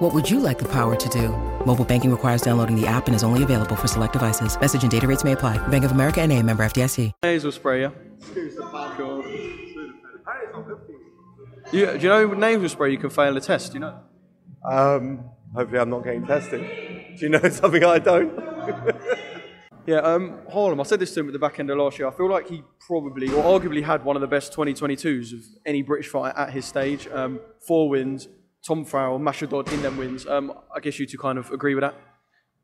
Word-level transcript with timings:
What 0.00 0.14
would 0.14 0.30
you 0.30 0.40
like 0.40 0.58
the 0.58 0.68
power 0.68 0.96
to 0.96 1.08
do? 1.10 1.28
Mobile 1.66 1.84
banking 1.84 2.10
requires 2.10 2.40
downloading 2.40 2.74
the 2.74 2.86
app 2.86 3.06
and 3.06 3.14
is 3.14 3.22
only 3.22 3.42
available 3.42 3.76
for 3.76 3.86
select 3.86 4.14
devices. 4.14 4.58
Message 4.58 4.80
and 4.80 4.90
data 4.90 5.06
rates 5.06 5.24
may 5.24 5.32
apply. 5.32 5.58
Bank 5.68 5.84
of 5.84 5.90
America 5.90 6.22
and 6.22 6.32
a 6.32 6.42
member 6.42 6.64
FDIC. 6.64 7.12
Nasal 7.22 7.52
spray, 7.52 7.82
yeah? 7.82 7.90
You, 11.70 11.86
do 11.86 11.98
you 11.98 12.08
know 12.08 12.28
with 12.28 12.38
nasal 12.38 12.70
spray 12.70 12.92
you 12.92 12.96
can 12.96 13.10
fail 13.10 13.36
a 13.36 13.42
test? 13.42 13.72
Do 13.72 13.74
you 13.74 13.80
know? 13.80 14.00
Um, 14.64 15.24
hopefully, 15.54 15.78
I'm 15.78 15.90
not 15.90 16.02
getting 16.02 16.26
tested. 16.26 16.62
Do 17.18 17.26
you 17.26 17.28
know 17.28 17.46
something 17.50 17.84
I 17.84 17.98
don't? 17.98 18.32
Yeah, 19.86 20.00
um, 20.00 20.40
Harlem, 20.52 20.78
I 20.78 20.84
said 20.84 21.00
this 21.00 21.14
to 21.14 21.20
him 21.20 21.28
at 21.28 21.32
the 21.32 21.38
back 21.38 21.58
end 21.58 21.70
of 21.70 21.78
last 21.78 21.98
year. 21.98 22.06
I 22.06 22.10
feel 22.12 22.30
like 22.30 22.48
he 22.48 22.62
probably, 22.78 23.28
or 23.28 23.42
arguably, 23.42 23.82
had 23.82 24.04
one 24.04 24.14
of 24.14 24.20
the 24.20 24.28
best 24.28 24.52
2022s 24.52 25.32
of 25.32 25.40
any 25.64 25.82
British 25.82 26.08
fighter 26.08 26.38
at 26.38 26.52
his 26.52 26.66
stage. 26.66 27.08
Um, 27.08 27.40
four 27.66 27.88
wins, 27.88 28.28
Tom 28.66 28.84
Farrell, 28.84 29.18
Mashadod 29.18 29.72
in 29.72 29.82
them 29.82 29.96
wins. 29.96 30.26
Um, 30.26 30.52
I 30.74 30.80
guess 30.80 30.98
you 30.98 31.06
two 31.06 31.18
kind 31.18 31.38
of 31.38 31.50
agree 31.50 31.74
with 31.74 31.82
that. 31.82 31.94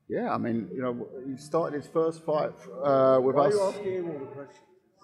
Yeah, 0.08 0.32
I 0.32 0.38
mean, 0.38 0.68
you 0.72 0.82
know, 0.82 1.08
he 1.28 1.36
started 1.36 1.76
his 1.82 1.88
first 1.90 2.24
fight 2.24 2.52
uh, 2.84 3.18
with 3.20 3.36
us. 3.36 3.54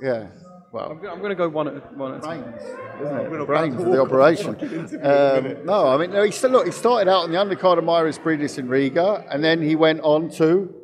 Yeah, 0.01 0.27
well, 0.73 0.91
I'm, 0.91 1.01
go- 1.01 1.10
I'm 1.10 1.18
going 1.18 1.30
to 1.30 1.34
go 1.37 1.48
one 1.48 1.68
at, 1.68 1.96
one 1.96 2.15
at 2.15 2.18
a 2.18 2.23
time. 2.23 2.42
brains, 2.42 2.62
isn't 3.02 3.41
it? 3.41 3.46
Brains 3.46 3.74
of 3.80 3.87
the 3.87 4.01
operation. 4.01 4.57
Um, 5.02 5.65
no, 5.66 5.88
I 5.88 5.96
mean, 5.96 6.10
no, 6.10 6.23
he 6.23 6.30
still 6.30 6.51
look. 6.51 6.66
He 6.66 6.73
started 6.73 7.10
out 7.10 7.24
on 7.24 7.30
the 7.32 7.38
undercard 7.38 7.79
of 7.79 7.85
Mairis 7.85 8.18
Briedis 8.20 8.59
in 8.59 8.68
Riga, 8.68 9.24
and 9.30 9.43
then 9.45 9.63
he 9.63 9.76
went 9.76 10.01
on 10.01 10.29
to. 10.30 10.74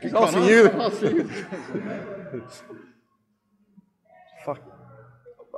He's 0.00 0.14
asking 0.14 0.44
you. 0.44 0.68
Fuck. 4.44 4.60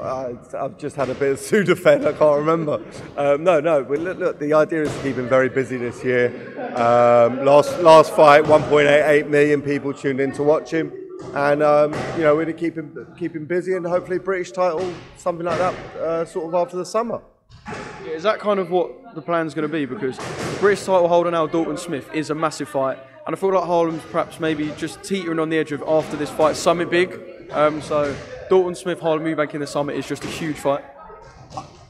Uh, 0.00 0.34
I've 0.58 0.78
just 0.78 0.96
had 0.96 1.10
a 1.10 1.14
bit 1.14 1.32
of 1.32 1.38
Sudafed, 1.40 2.06
I 2.06 2.12
can't 2.12 2.38
remember. 2.38 2.82
Um, 3.16 3.44
no, 3.44 3.60
no, 3.60 3.84
but 3.84 3.98
look, 3.98 4.18
look, 4.18 4.38
the 4.38 4.54
idea 4.54 4.82
is 4.82 4.94
to 4.94 5.02
keep 5.02 5.16
him 5.16 5.28
very 5.28 5.48
busy 5.48 5.76
this 5.76 6.02
year. 6.02 6.28
Um, 6.74 7.44
last, 7.44 7.78
last 7.80 8.14
fight, 8.14 8.44
1.88 8.44 9.28
million 9.28 9.60
people 9.60 9.92
tuned 9.92 10.20
in 10.20 10.32
to 10.32 10.42
watch 10.42 10.70
him. 10.70 10.92
And, 11.34 11.62
um, 11.62 11.92
you 12.16 12.22
know, 12.22 12.34
we're 12.34 12.44
going 12.44 12.56
to 12.56 12.60
keep 12.60 12.76
him, 12.76 13.14
keep 13.18 13.36
him 13.36 13.44
busy 13.44 13.74
and 13.76 13.86
hopefully 13.86 14.18
British 14.18 14.52
title, 14.52 14.90
something 15.18 15.44
like 15.44 15.58
that, 15.58 15.74
uh, 15.96 16.24
sort 16.24 16.46
of 16.46 16.54
after 16.54 16.78
the 16.78 16.86
summer. 16.86 17.20
Yeah, 17.68 18.12
Is 18.12 18.22
that 18.22 18.40
kind 18.40 18.58
of 18.58 18.70
what 18.70 19.14
the 19.14 19.20
plan's 19.20 19.52
going 19.52 19.68
to 19.68 19.72
be? 19.72 19.84
Because 19.84 20.16
the 20.16 20.56
British 20.60 20.86
title 20.86 21.08
holder 21.08 21.30
now, 21.30 21.46
Dalton 21.46 21.76
Smith, 21.76 22.08
is 22.14 22.30
a 22.30 22.34
massive 22.34 22.70
fight. 22.70 22.98
And 23.26 23.36
I 23.36 23.38
feel 23.38 23.52
like 23.52 23.64
Harlem's 23.64 24.02
perhaps 24.10 24.40
maybe 24.40 24.72
just 24.78 25.02
teetering 25.04 25.38
on 25.38 25.50
the 25.50 25.58
edge 25.58 25.72
of 25.72 25.82
after 25.86 26.16
this 26.16 26.30
fight, 26.30 26.56
something 26.56 26.88
big. 26.88 27.20
Um, 27.50 27.82
so 27.82 28.16
Dalton 28.50 28.74
Smith, 28.74 28.98
Harlem 28.98 29.22
Eubank 29.24 29.54
in 29.54 29.60
the 29.60 29.66
summit 29.66 29.96
is 29.96 30.06
just 30.08 30.24
a 30.24 30.26
huge 30.26 30.56
fight. 30.56 30.84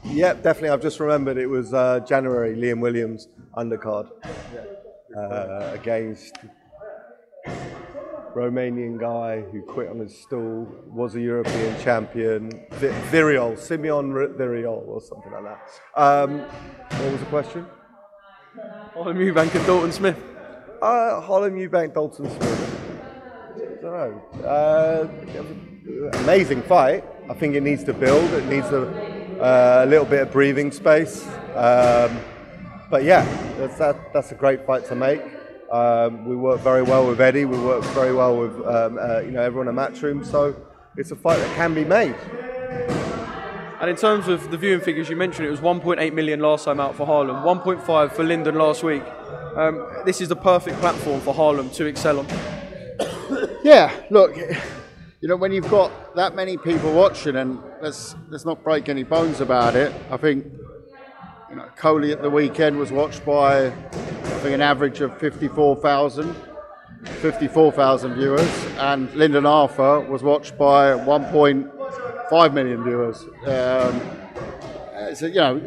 Yep, 0.03 0.43
definitely. 0.43 0.69
I've 0.69 0.81
just 0.81 0.99
remembered 0.99 1.37
it 1.37 1.47
was 1.47 1.73
uh, 1.73 1.99
January, 2.01 2.55
Liam 2.55 2.79
Williams 2.79 3.27
undercard 3.57 4.09
uh, 5.17 5.71
against 5.73 6.35
Romanian 8.35 8.99
guy 8.99 9.41
who 9.41 9.63
quit 9.63 9.89
on 9.89 9.97
his 9.99 10.15
stool, 10.15 10.67
was 10.87 11.15
a 11.15 11.19
European 11.21 11.79
champion, 11.81 12.49
Vi- 12.73 12.87
Viriol, 13.11 13.57
Simion 13.57 14.13
R- 14.13 14.29
Viriol 14.29 14.87
or 14.87 15.01
something 15.01 15.31
like 15.31 15.43
that. 15.43 15.99
Um, 15.99 16.39
what 16.41 17.11
was 17.11 17.19
the 17.19 17.25
question? 17.25 17.65
Harlem 18.93 19.17
Eubank 19.17 19.53
and 19.55 19.65
Dalton 19.65 19.91
Smith. 19.91 20.23
Uh, 20.81 21.21
Harlem 21.21 21.55
Eubank, 21.55 21.93
Dalton 21.93 22.29
Smith. 22.29 22.77
I 23.55 23.81
don't 23.81 23.83
know. 23.83 24.47
Uh, 24.47 25.07
amazing 26.13 26.61
fight. 26.63 27.03
I 27.29 27.33
think 27.33 27.55
it 27.55 27.63
needs 27.63 27.83
to 27.85 27.93
build. 27.93 28.31
It 28.33 28.45
needs 28.45 28.67
a, 28.67 28.87
uh, 29.41 29.83
a 29.85 29.87
little 29.87 30.05
bit 30.05 30.21
of 30.21 30.31
breathing 30.31 30.71
space. 30.71 31.27
Um, 31.55 32.19
but 32.89 33.03
yeah, 33.03 33.23
that's, 33.57 33.77
that, 33.77 34.13
that's 34.13 34.31
a 34.31 34.35
great 34.35 34.65
fight 34.65 34.85
to 34.85 34.95
make. 34.95 35.21
Um, 35.71 36.25
we 36.25 36.35
work 36.35 36.59
very 36.59 36.83
well 36.83 37.07
with 37.07 37.21
Eddie. 37.21 37.45
We 37.45 37.57
work 37.57 37.83
very 37.95 38.13
well 38.13 38.37
with 38.37 38.53
um, 38.67 38.99
uh, 38.99 39.19
you 39.19 39.31
know 39.31 39.41
everyone 39.41 39.69
in 39.69 39.75
the 39.75 39.81
Matchroom. 39.81 40.25
So 40.25 40.55
it's 40.97 41.11
a 41.11 41.15
fight 41.15 41.37
that 41.37 41.55
can 41.55 41.73
be 41.73 41.85
made. 41.85 42.15
And 43.79 43.89
in 43.89 43.95
terms 43.95 44.27
of 44.27 44.51
the 44.51 44.57
viewing 44.57 44.81
figures, 44.81 45.09
you 45.09 45.15
mentioned 45.15 45.47
it 45.47 45.49
was 45.49 45.61
1.8 45.61 46.13
million 46.13 46.41
last 46.41 46.65
time 46.65 46.79
out 46.79 46.93
for 46.93 47.05
Harlem, 47.05 47.37
1.5 47.37 48.11
for 48.11 48.23
Lyndon 48.23 48.55
last 48.55 48.83
week. 48.83 49.01
Um, 49.55 49.87
this 50.05 50.21
is 50.21 50.27
the 50.27 50.35
perfect 50.35 50.77
platform 50.79 51.19
for 51.21 51.33
Harlem 51.33 51.69
to 51.71 51.85
excel 51.85 52.19
on. 52.19 52.27
Yeah, 53.63 53.95
look, 54.09 54.35
you 55.21 55.27
know, 55.27 55.35
when 55.35 55.51
you've 55.51 55.69
got 55.69 56.15
that 56.15 56.35
many 56.35 56.57
people 56.57 56.91
watching, 56.93 57.35
and 57.35 57.61
let's 57.79 58.15
let's 58.29 58.43
not 58.43 58.63
break 58.63 58.89
any 58.89 59.03
bones 59.03 59.39
about 59.39 59.75
it. 59.75 59.93
I 60.09 60.17
think, 60.17 60.47
you 61.47 61.55
know, 61.55 61.69
Coley 61.75 62.11
at 62.11 62.23
the 62.23 62.29
weekend 62.29 62.79
was 62.79 62.91
watched 62.91 63.23
by, 63.23 63.67
I 63.67 63.69
think, 64.41 64.55
an 64.55 64.61
average 64.61 64.99
of 64.99 65.15
54,000, 65.19 66.35
54,000 67.03 68.15
viewers, 68.15 68.65
and 68.79 69.13
Lyndon 69.13 69.45
Arthur 69.45 69.99
was 69.99 70.23
watched 70.23 70.57
by 70.57 70.93
1.5 70.93 72.53
million 72.53 72.83
viewers. 72.83 73.23
Um, 73.45 74.01
so, 75.13 75.27
you 75.27 75.35
know, 75.35 75.61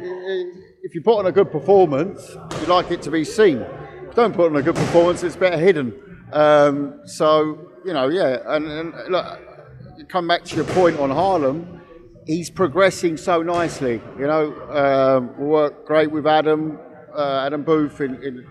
if 0.82 0.96
you 0.96 1.00
put 1.00 1.18
on 1.18 1.26
a 1.26 1.32
good 1.32 1.52
performance, 1.52 2.36
you 2.60 2.66
like 2.66 2.90
it 2.90 3.02
to 3.02 3.10
be 3.10 3.22
seen. 3.22 3.58
If 3.58 4.02
you 4.02 4.12
don't 4.16 4.34
put 4.34 4.50
on 4.50 4.56
a 4.56 4.62
good 4.62 4.74
performance, 4.74 5.22
it's 5.22 5.36
better 5.36 5.58
hidden. 5.58 5.94
Um, 6.32 7.02
so, 7.04 7.70
you 7.84 7.92
know, 7.92 8.08
yeah, 8.08 8.38
and, 8.46 8.66
and 8.66 8.94
look, 9.08 10.08
come 10.08 10.26
back 10.26 10.44
to 10.44 10.56
your 10.56 10.64
point 10.64 10.98
on 10.98 11.10
Harlem, 11.10 11.82
he's 12.26 12.50
progressing 12.50 13.16
so 13.16 13.42
nicely. 13.42 14.00
You 14.18 14.26
know, 14.26 14.70
um, 14.70 15.38
we 15.38 15.46
work 15.46 15.86
great 15.86 16.10
with 16.10 16.26
Adam, 16.26 16.78
uh, 17.14 17.44
Adam 17.46 17.62
Booth 17.62 18.00
in, 18.00 18.22
in 18.22 18.46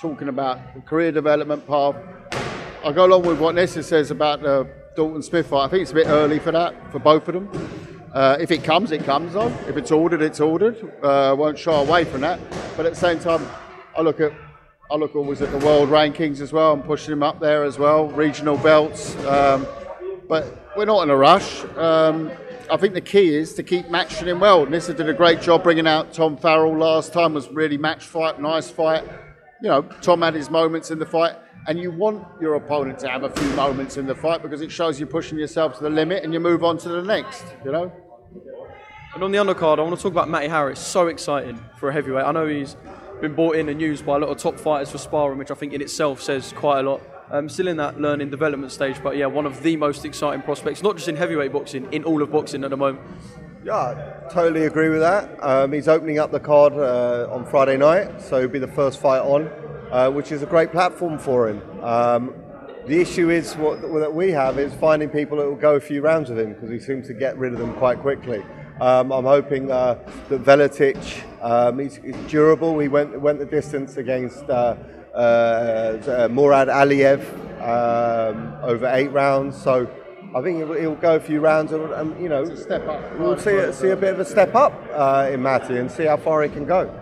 talking 0.00 0.28
about 0.28 0.74
the 0.74 0.80
career 0.82 1.12
development 1.12 1.66
path. 1.66 1.96
I 2.84 2.92
go 2.92 3.06
along 3.06 3.22
with 3.22 3.40
what 3.40 3.54
Nisse 3.54 3.86
says 3.86 4.10
about 4.10 4.42
the 4.42 4.68
Dalton 4.96 5.22
Smith 5.22 5.46
fight. 5.46 5.64
I 5.64 5.68
think 5.68 5.82
it's 5.82 5.92
a 5.92 5.94
bit 5.94 6.06
early 6.08 6.38
for 6.38 6.52
that, 6.52 6.92
for 6.92 6.98
both 6.98 7.26
of 7.28 7.34
them. 7.34 8.10
Uh, 8.12 8.36
if 8.38 8.50
it 8.50 8.62
comes, 8.62 8.92
it 8.92 9.02
comes 9.04 9.34
on. 9.34 9.50
If 9.66 9.76
it's 9.76 9.90
ordered, 9.90 10.20
it's 10.22 10.40
ordered. 10.40 10.76
Uh, 11.02 11.34
won't 11.36 11.58
shy 11.58 11.74
away 11.80 12.04
from 12.04 12.20
that. 12.20 12.38
But 12.76 12.86
at 12.86 12.92
the 12.92 13.00
same 13.00 13.18
time, 13.18 13.44
I 13.96 14.02
look 14.02 14.20
at 14.20 14.32
I 14.90 14.96
look 14.96 15.16
always 15.16 15.40
at 15.40 15.50
the 15.50 15.64
world 15.64 15.88
rankings 15.88 16.40
as 16.40 16.52
well. 16.52 16.72
I'm 16.72 16.82
pushing 16.82 17.12
him 17.12 17.22
up 17.22 17.40
there 17.40 17.64
as 17.64 17.78
well, 17.78 18.08
regional 18.08 18.58
belts. 18.58 19.16
Um, 19.24 19.66
but 20.28 20.72
we're 20.76 20.84
not 20.84 21.02
in 21.02 21.10
a 21.10 21.16
rush. 21.16 21.64
Um, 21.76 22.30
I 22.70 22.76
think 22.76 22.94
the 22.94 23.00
key 23.00 23.34
is 23.34 23.54
to 23.54 23.62
keep 23.62 23.88
matching 23.88 24.28
him 24.28 24.40
well. 24.40 24.66
Nisse 24.66 24.88
did 24.88 25.08
a 25.08 25.14
great 25.14 25.40
job 25.40 25.62
bringing 25.62 25.86
out 25.86 26.12
Tom 26.12 26.36
Farrell 26.36 26.76
last 26.76 27.12
time. 27.12 27.34
Was 27.34 27.48
really 27.48 27.78
match 27.78 28.04
fight, 28.04 28.40
nice 28.40 28.70
fight. 28.70 29.04
You 29.62 29.68
know, 29.68 29.82
Tom 30.02 30.22
had 30.22 30.34
his 30.34 30.50
moments 30.50 30.90
in 30.90 30.98
the 30.98 31.06
fight, 31.06 31.36
and 31.66 31.78
you 31.78 31.90
want 31.90 32.26
your 32.40 32.54
opponent 32.54 32.98
to 33.00 33.08
have 33.08 33.22
a 33.22 33.30
few 33.30 33.48
moments 33.50 33.96
in 33.96 34.06
the 34.06 34.14
fight 34.14 34.42
because 34.42 34.60
it 34.60 34.70
shows 34.70 35.00
you're 35.00 35.06
pushing 35.06 35.38
yourself 35.38 35.78
to 35.78 35.84
the 35.84 35.90
limit, 35.90 36.24
and 36.24 36.32
you 36.34 36.40
move 36.40 36.62
on 36.62 36.76
to 36.78 36.88
the 36.90 37.02
next. 37.02 37.44
You 37.64 37.72
know. 37.72 37.92
And 39.14 39.22
on 39.22 39.30
the 39.30 39.38
undercard, 39.38 39.78
I 39.78 39.82
want 39.82 39.96
to 39.96 40.02
talk 40.02 40.12
about 40.12 40.28
Matty 40.28 40.48
Harris. 40.48 40.80
So 40.80 41.08
exciting 41.08 41.58
for 41.78 41.88
a 41.88 41.92
heavyweight. 41.92 42.24
I 42.24 42.32
know 42.32 42.46
he's 42.46 42.76
been 43.20 43.34
brought 43.34 43.56
in 43.56 43.68
and 43.68 43.80
used 43.80 44.04
by 44.04 44.16
a 44.16 44.18
lot 44.18 44.28
of 44.28 44.38
top 44.38 44.58
fighters 44.58 44.90
for 44.90 44.98
sparring, 44.98 45.38
which 45.38 45.50
I 45.50 45.54
think 45.54 45.72
in 45.72 45.80
itself 45.80 46.22
says 46.22 46.52
quite 46.56 46.80
a 46.80 46.82
lot. 46.82 47.02
Um, 47.30 47.48
still 47.48 47.68
in 47.68 47.78
that 47.78 48.00
learning 48.00 48.30
development 48.30 48.70
stage, 48.70 49.02
but 49.02 49.16
yeah, 49.16 49.26
one 49.26 49.46
of 49.46 49.62
the 49.62 49.76
most 49.76 50.04
exciting 50.04 50.42
prospects, 50.42 50.82
not 50.82 50.96
just 50.96 51.08
in 51.08 51.16
heavyweight 51.16 51.52
boxing, 51.52 51.90
in 51.92 52.04
all 52.04 52.22
of 52.22 52.30
boxing 52.30 52.64
at 52.64 52.70
the 52.70 52.76
moment. 52.76 53.00
Yeah, 53.64 53.74
I 53.74 54.28
totally 54.30 54.66
agree 54.66 54.90
with 54.90 55.00
that. 55.00 55.42
Um, 55.42 55.72
he's 55.72 55.88
opening 55.88 56.18
up 56.18 56.32
the 56.32 56.40
card 56.40 56.74
uh, 56.74 57.32
on 57.32 57.46
Friday 57.46 57.78
night, 57.78 58.20
so 58.20 58.40
he'll 58.40 58.48
be 58.48 58.58
the 58.58 58.68
first 58.68 59.00
fight 59.00 59.20
on, 59.20 59.50
uh, 59.90 60.10
which 60.10 60.32
is 60.32 60.42
a 60.42 60.46
great 60.46 60.70
platform 60.70 61.18
for 61.18 61.48
him. 61.48 61.62
Um, 61.82 62.34
the 62.86 63.00
issue 63.00 63.30
is 63.30 63.54
what 63.54 63.80
that 63.80 64.14
we 64.14 64.30
have 64.32 64.58
is 64.58 64.74
finding 64.74 65.08
people 65.08 65.38
that 65.38 65.46
will 65.46 65.56
go 65.56 65.76
a 65.76 65.80
few 65.80 66.02
rounds 66.02 66.28
with 66.28 66.38
him 66.38 66.52
because 66.52 66.68
he 66.68 66.78
seems 66.78 67.06
to 67.06 67.14
get 67.14 67.38
rid 67.38 67.54
of 67.54 67.58
them 67.58 67.72
quite 67.74 68.00
quickly. 68.00 68.44
Um, 68.80 69.12
I'm 69.12 69.24
hoping 69.24 69.70
uh, 69.70 69.98
that 70.28 70.42
Veletic, 70.42 71.22
um, 71.42 71.78
he's, 71.78 71.96
he's 71.96 72.16
durable. 72.26 72.78
He 72.78 72.88
went 72.88 73.20
went 73.20 73.38
the 73.38 73.46
distance 73.46 73.96
against 73.96 74.48
uh, 74.50 74.76
uh, 75.14 75.16
uh, 75.16 76.28
Murad 76.30 76.68
Aliyev 76.68 77.22
um, 77.62 78.54
over 78.62 78.86
eight 78.92 79.12
rounds, 79.12 79.60
so. 79.60 79.88
I 80.36 80.42
think 80.42 80.56
he'll, 80.56 80.72
he'll 80.72 80.94
go 80.96 81.14
a 81.14 81.20
few 81.20 81.38
rounds 81.38 81.70
and, 81.70 81.92
and 81.92 82.20
you 82.20 82.28
know, 82.28 82.44
step 82.56 82.88
up. 82.88 83.18
We'll 83.20 83.38
see, 83.38 83.54
a- 83.54 83.72
see 83.72 83.90
a 83.90 83.96
bit 83.96 84.14
of 84.14 84.18
a 84.18 84.24
step 84.24 84.56
up 84.56 84.72
uh, 84.92 85.30
in 85.32 85.40
Matty 85.40 85.76
and 85.78 85.88
see 85.88 86.06
how 86.06 86.16
far 86.16 86.42
he 86.42 86.48
can 86.48 86.64
go. 86.64 86.92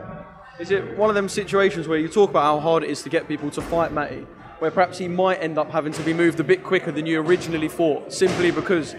Is 0.61 0.71
it 0.71 0.99
one 0.99 1.09
of 1.09 1.15
them 1.15 1.31
situations 1.31 1.89
where 1.89 1.97
you 1.99 2.09
talk 2.09 2.29
about 2.29 2.43
how 2.43 2.61
hard 2.61 2.83
it 2.83 2.91
is 2.91 3.01
to 3.05 3.09
get 3.09 3.27
people 3.29 3.51
to 3.53 3.63
fight 3.63 3.91
Matty, 3.91 4.27
where 4.59 4.71
perhaps 4.71 4.99
he 4.99 5.09
might 5.09 5.37
end 5.37 5.57
up 5.57 5.71
having 5.71 5.95
to 5.95 6.03
be 6.03 6.13
moved 6.13 6.41
a 6.41 6.45
bit 6.45 6.63
quicker 6.63 6.93
than 6.93 7.07
you 7.07 7.23
originally 7.23 7.69
thought, 7.71 8.13
simply 8.13 8.51
because 8.51 8.95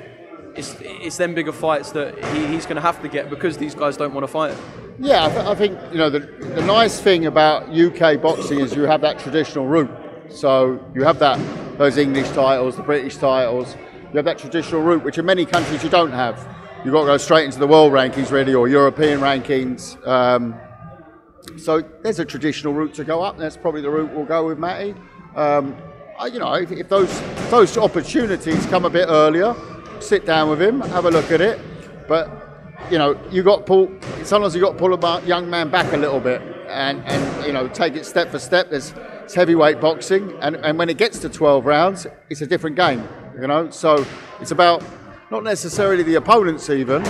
it's 0.55 0.75
it's 0.81 1.17
them 1.17 1.33
bigger 1.33 1.51
fights 1.51 1.91
that 1.91 2.17
he, 2.33 2.45
he's 2.47 2.65
going 2.65 2.75
to 2.75 2.81
have 2.81 3.01
to 3.01 3.09
get 3.09 3.29
because 3.29 3.57
these 3.57 3.75
guys 3.75 3.97
don't 3.97 4.13
want 4.13 4.23
to 4.23 4.31
fight. 4.31 4.53
Him. 4.53 4.95
Yeah, 4.99 5.25
I, 5.25 5.29
th- 5.29 5.45
I 5.45 5.55
think 5.55 5.79
you 5.91 5.97
know 5.97 6.09
the, 6.09 6.19
the 6.19 6.65
nice 6.65 6.99
thing 6.99 7.25
about 7.25 7.69
UK 7.69 8.21
boxing 8.21 8.59
is 8.59 8.75
you 8.75 8.83
have 8.83 9.01
that 9.01 9.19
traditional 9.19 9.67
route. 9.67 9.91
So 10.29 10.83
you 10.93 11.03
have 11.03 11.19
that 11.19 11.39
those 11.77 11.97
English 11.97 12.29
titles, 12.29 12.75
the 12.75 12.83
British 12.83 13.17
titles. 13.17 13.75
You 14.11 14.17
have 14.17 14.25
that 14.25 14.37
traditional 14.37 14.81
route, 14.81 15.03
which 15.03 15.17
in 15.17 15.25
many 15.25 15.45
countries 15.45 15.83
you 15.83 15.89
don't 15.89 16.11
have. 16.11 16.37
You've 16.85 16.93
got 16.93 17.01
to 17.01 17.07
go 17.07 17.17
straight 17.17 17.45
into 17.45 17.59
the 17.59 17.67
world 17.67 17.93
rankings, 17.93 18.29
really, 18.29 18.53
or 18.53 18.67
European 18.67 19.19
rankings. 19.21 20.05
Um, 20.07 20.55
so 21.57 21.81
there's 22.03 22.19
a 22.19 22.25
traditional 22.25 22.73
route 22.73 22.93
to 22.95 23.03
go 23.03 23.23
up. 23.23 23.37
That's 23.37 23.57
probably 23.57 23.81
the 23.81 23.89
route 23.89 24.13
we'll 24.13 24.25
go 24.25 24.45
with 24.45 24.59
Matty. 24.59 24.93
Um, 25.35 25.75
you 26.31 26.39
know, 26.39 26.53
if, 26.53 26.71
if 26.71 26.89
those 26.89 27.09
if 27.09 27.51
those 27.51 27.77
opportunities 27.77 28.65
come 28.67 28.85
a 28.85 28.89
bit 28.89 29.07
earlier, 29.09 29.55
sit 30.03 30.25
down 30.25 30.49
with 30.49 30.61
him, 30.61 30.81
have 30.81 31.05
a 31.05 31.11
look 31.11 31.31
at 31.31 31.41
it. 31.41 31.59
But 32.07 32.29
you 32.91 32.97
know, 32.97 33.19
you 33.31 33.43
got 33.43 33.65
pull. 33.65 33.91
Sometimes 34.23 34.55
you 34.55 34.61
got 34.61 34.73
to 34.73 34.77
pull 34.77 34.93
a 34.93 35.25
young 35.25 35.49
man 35.49 35.69
back 35.69 35.91
a 35.93 35.97
little 35.97 36.19
bit, 36.19 36.41
and, 36.67 37.03
and 37.05 37.45
you 37.45 37.53
know, 37.53 37.67
take 37.67 37.95
it 37.95 38.05
step 38.05 38.29
for 38.29 38.39
step. 38.39 38.69
There's 38.69 38.93
it's 39.23 39.33
heavyweight 39.33 39.79
boxing, 39.79 40.37
and, 40.41 40.57
and 40.57 40.77
when 40.77 40.89
it 40.89 40.97
gets 40.97 41.19
to 41.19 41.29
12 41.29 41.65
rounds, 41.65 42.07
it's 42.29 42.41
a 42.41 42.47
different 42.47 42.75
game. 42.75 43.07
You 43.39 43.47
know, 43.47 43.69
so 43.69 44.05
it's 44.41 44.51
about 44.51 44.83
not 45.31 45.43
necessarily 45.43 46.03
the 46.03 46.15
opponents 46.15 46.69
even, 46.69 47.03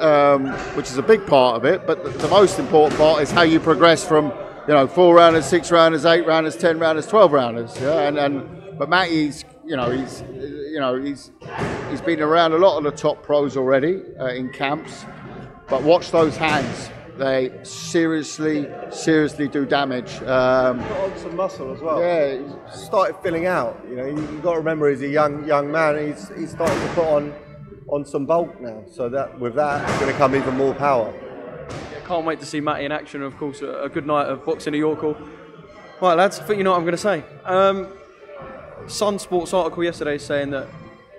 um, 0.00 0.48
which 0.74 0.88
is 0.90 0.98
a 0.98 1.02
big 1.02 1.26
part 1.26 1.56
of 1.56 1.64
it, 1.64 1.86
but 1.86 2.02
the, 2.02 2.10
the 2.10 2.28
most 2.28 2.58
important 2.58 2.98
part 2.98 3.22
is 3.22 3.30
how 3.30 3.42
you 3.42 3.60
progress 3.60 4.04
from 4.04 4.32
you 4.66 4.74
know 4.74 4.86
four 4.86 5.14
rounders, 5.14 5.44
six 5.44 5.70
rounders, 5.70 6.04
eight 6.04 6.26
rounders, 6.26 6.56
ten 6.56 6.78
rounders, 6.78 7.06
12 7.06 7.32
rounders. 7.32 7.80
Yeah, 7.80 8.08
and, 8.08 8.18
and 8.18 8.78
but 8.78 8.88
Matty's 8.88 9.44
you 9.64 9.76
know 9.76 9.90
he's 9.90 10.22
you 10.32 10.80
know 10.80 11.00
he's 11.00 11.30
he's 11.92 12.00
been 12.00 12.20
around 12.20 12.52
a 12.52 12.58
lot 12.58 12.78
of 12.78 12.84
the 12.84 12.90
top 12.90 13.22
pros 13.22 13.56
already 13.56 14.02
uh, 14.18 14.26
in 14.28 14.50
camps, 14.50 15.04
but 15.68 15.82
watch 15.82 16.10
those 16.10 16.36
hands 16.36 16.90
they 17.16 17.52
seriously, 17.62 18.68
seriously 18.90 19.46
do 19.46 19.66
damage. 19.66 20.16
Um, 20.22 20.78
Got 20.78 21.10
on 21.10 21.18
some 21.18 21.36
muscle 21.36 21.72
as 21.72 21.80
well. 21.80 22.00
Yeah. 22.00 22.38
He's 22.70 22.82
started 22.82 23.16
filling 23.22 23.46
out. 23.46 23.80
You 23.88 23.96
know, 23.96 24.06
you, 24.06 24.16
have 24.16 24.42
got 24.42 24.52
to 24.52 24.58
remember 24.58 24.90
he's 24.90 25.02
a 25.02 25.08
young 25.08 25.46
young 25.46 25.70
man. 25.70 26.06
He's 26.06 26.28
he's 26.30 26.50
starting 26.50 26.80
to 26.80 26.94
put 26.94 27.06
on 27.06 27.34
on 27.88 28.04
some 28.04 28.24
bulk 28.24 28.60
now. 28.60 28.84
So 28.90 29.08
that 29.10 29.38
with 29.38 29.54
that, 29.56 29.88
it's 29.88 30.00
going 30.00 30.10
to 30.10 30.18
come 30.18 30.34
even 30.34 30.56
more 30.56 30.74
power. 30.74 31.12
Can't 32.06 32.24
wait 32.24 32.40
to 32.40 32.46
see 32.46 32.60
Matty 32.60 32.86
in 32.86 32.92
action. 32.92 33.22
Of 33.22 33.36
course, 33.36 33.62
a, 33.62 33.88
good 33.92 34.06
night 34.06 34.26
of 34.26 34.44
boxing 34.44 34.74
at 34.74 34.78
York 34.78 35.02
Right, 36.00 36.14
lads. 36.14 36.40
I 36.40 36.44
think 36.44 36.58
you 36.58 36.64
know 36.64 36.72
what 36.72 36.78
I'm 36.78 36.84
going 36.84 36.92
to 36.92 36.98
say. 36.98 37.22
Um, 37.44 37.88
Sun 38.88 39.20
Sports 39.20 39.52
article 39.52 39.84
yesterday 39.84 40.18
saying 40.18 40.50
that 40.50 40.66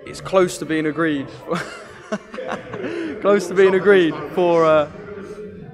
it's 0.06 0.20
close 0.20 0.58
to 0.58 0.66
being 0.66 0.86
agreed. 0.86 1.28
close 3.20 3.48
to 3.48 3.54
being 3.54 3.74
agreed 3.74 4.14
for. 4.34 4.64
Uh, 4.64 4.90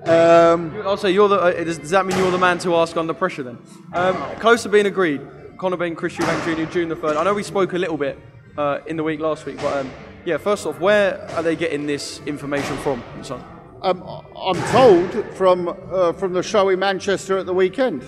um, 0.05 0.81
I'll 0.85 0.97
say 0.97 1.11
you're 1.11 1.29
the. 1.29 1.37
Uh, 1.37 1.65
does, 1.65 1.79
does, 1.79 1.91
that 1.91 2.06
mean 2.06 2.17
you're 2.19 2.31
the 2.31 2.38
man 2.38 2.59
to 2.61 2.75
ask 2.77 2.97
under 2.97 3.12
pressure 3.12 3.43
then? 3.43 3.59
Um, 3.93 4.17
close 4.37 4.62
to 4.62 4.69
being 4.69 4.87
agreed. 4.87 5.21
Conor 5.59 5.77
Benn, 5.77 5.94
Chris 5.94 6.17
Eubank 6.17 6.44
Jr., 6.44 6.73
June 6.73 6.88
the 6.88 6.97
third. 6.97 7.17
I 7.17 7.25
know 7.25 7.35
we 7.35 7.43
spoke 7.43 7.75
a 7.75 7.79
little 7.79 7.99
bit 7.99 8.19
uh, 8.56 8.79
in 8.87 8.97
the 8.97 9.03
week 9.03 9.21
last 9.21 9.44
week, 9.44 9.56
but 9.59 9.77
um, 9.77 9.91
yeah. 10.25 10.38
First 10.38 10.65
off, 10.67 10.81
where 10.81 11.21
are 11.33 11.43
they 11.43 11.55
getting 11.55 11.87
this 11.87 12.21
information 12.25 12.76
from, 12.79 13.03
son? 13.23 13.44
Um, 13.83 14.03
I'm 14.37 14.56
told 14.71 15.25
from 15.35 15.69
uh, 15.69 16.12
from 16.12 16.33
the 16.33 16.43
show 16.43 16.69
in 16.71 16.79
Manchester 16.79 17.37
at 17.38 17.47
the 17.47 17.55
weekend. 17.55 18.03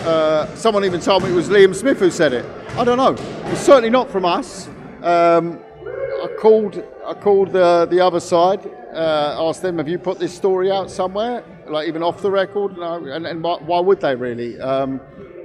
Uh, 0.00 0.52
someone 0.56 0.84
even 0.84 1.00
told 1.00 1.22
me 1.22 1.30
it 1.30 1.34
was 1.34 1.48
Liam 1.48 1.74
Smith 1.74 1.98
who 1.98 2.10
said 2.10 2.32
it. 2.32 2.44
I 2.76 2.84
don't 2.84 2.98
know. 2.98 3.14
It's 3.50 3.60
certainly 3.60 3.90
not 3.90 4.10
from 4.10 4.24
us. 4.24 4.68
Um, 5.02 5.58
I 6.22 6.28
called 6.38 6.82
I 7.06 7.14
called 7.14 7.52
the 7.52 7.86
the 7.90 8.00
other 8.00 8.20
side 8.20 8.68
uh, 8.92 9.48
asked 9.48 9.62
them, 9.62 9.78
"Have 9.78 9.88
you 9.88 9.98
put 9.98 10.18
this 10.18 10.34
story 10.34 10.70
out 10.70 10.90
somewhere, 10.90 11.44
like 11.66 11.88
even 11.88 12.02
off 12.02 12.20
the 12.22 12.30
record?" 12.30 12.76
No, 12.76 13.04
and, 13.06 13.26
and 13.26 13.42
why, 13.42 13.58
why, 13.60 13.80
would 13.80 14.00
they 14.00 14.14
really? 14.14 14.60
Um, 14.60 15.00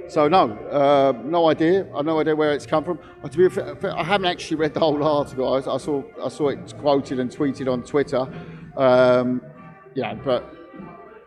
so 0.08 0.28
no, 0.28 0.52
uh, 0.70 1.12
no 1.24 1.48
idea. 1.48 1.86
I 1.92 1.98
have 1.98 2.06
no 2.06 2.20
idea 2.20 2.36
where 2.36 2.52
it's 2.52 2.66
come 2.66 2.84
from. 2.84 2.98
Uh, 3.22 3.28
to 3.28 3.38
be 3.38 3.48
fair, 3.48 3.96
I 3.96 4.04
haven't 4.04 4.26
actually 4.26 4.58
read 4.58 4.74
the 4.74 4.80
whole 4.80 5.02
article. 5.02 5.54
I, 5.54 5.58
I 5.58 5.78
saw 5.78 6.02
I 6.22 6.28
saw 6.28 6.48
it 6.48 6.74
quoted 6.78 7.18
and 7.18 7.30
tweeted 7.30 7.70
on 7.72 7.82
Twitter. 7.82 8.26
Um, 8.76 9.42
yeah, 9.94 10.14
but 10.14 10.54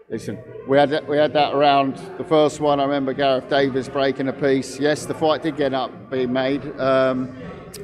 listen, 0.09 0.37
we 0.67 0.77
had 0.77 0.89
that, 0.91 1.07
we 1.07 1.17
had 1.17 1.33
that 1.33 1.53
around 1.53 1.97
the 2.17 2.23
first 2.23 2.59
one. 2.59 2.79
I 2.79 2.83
remember 2.83 3.13
Gareth 3.13 3.49
Davies 3.49 3.89
breaking 3.89 4.27
a 4.27 4.33
piece. 4.33 4.79
Yes, 4.79 5.05
the 5.05 5.13
fight 5.13 5.41
did 5.41 5.57
get 5.57 5.73
up 5.73 5.91
being 6.09 6.31
made, 6.31 6.63
um, 6.79 7.35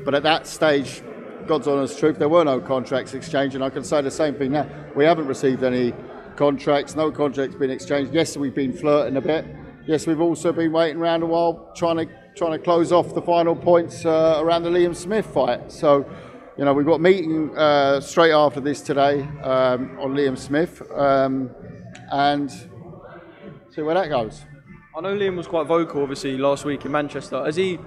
but 0.07 0.15
at 0.15 0.23
that 0.23 0.47
stage, 0.47 1.01
God's 1.47 1.67
honest 1.67 1.99
truth, 1.99 2.17
there 2.17 2.29
were 2.29 2.45
no 2.45 2.61
contracts 2.61 3.13
exchanged, 3.13 3.55
and 3.55 3.63
I 3.63 3.69
can 3.69 3.83
say 3.83 4.01
the 4.01 4.09
same 4.09 4.35
thing 4.35 4.53
now. 4.53 4.65
We 4.95 5.03
haven't 5.03 5.27
received 5.27 5.65
any 5.65 5.93
contracts, 6.37 6.95
no 6.95 7.11
contracts 7.11 7.57
been 7.57 7.71
exchanged. 7.71 8.13
Yes, 8.13 8.37
we've 8.37 8.55
been 8.55 8.71
flirting 8.71 9.17
a 9.17 9.21
bit. 9.21 9.45
Yes, 9.85 10.07
we've 10.07 10.21
also 10.21 10.53
been 10.53 10.71
waiting 10.71 10.95
around 10.95 11.23
a 11.23 11.25
while 11.25 11.73
trying 11.75 11.97
to 11.97 12.05
trying 12.37 12.53
to 12.53 12.59
close 12.59 12.93
off 12.93 13.13
the 13.15 13.21
final 13.21 13.53
points 13.53 14.05
uh, 14.05 14.39
around 14.39 14.63
the 14.63 14.69
Liam 14.69 14.95
Smith 14.95 15.25
fight. 15.25 15.69
So, 15.69 16.09
you 16.57 16.63
know, 16.63 16.73
we've 16.73 16.85
got 16.85 16.95
a 16.95 16.99
meeting 16.99 17.53
uh, 17.57 17.99
straight 17.99 18.31
after 18.31 18.61
this 18.61 18.79
today 18.79 19.23
um, 19.43 19.99
on 19.99 20.13
Liam 20.13 20.37
Smith, 20.37 20.89
um, 20.93 21.51
and 22.13 22.49
see 23.71 23.81
where 23.81 23.95
that 23.95 24.07
goes. 24.07 24.45
I 24.95 25.01
know 25.01 25.13
Liam 25.13 25.35
was 25.35 25.47
quite 25.47 25.67
vocal, 25.67 26.01
obviously, 26.01 26.37
last 26.37 26.63
week 26.63 26.85
in 26.85 26.93
Manchester. 26.93 27.43
Has 27.43 27.57
he 27.57 27.77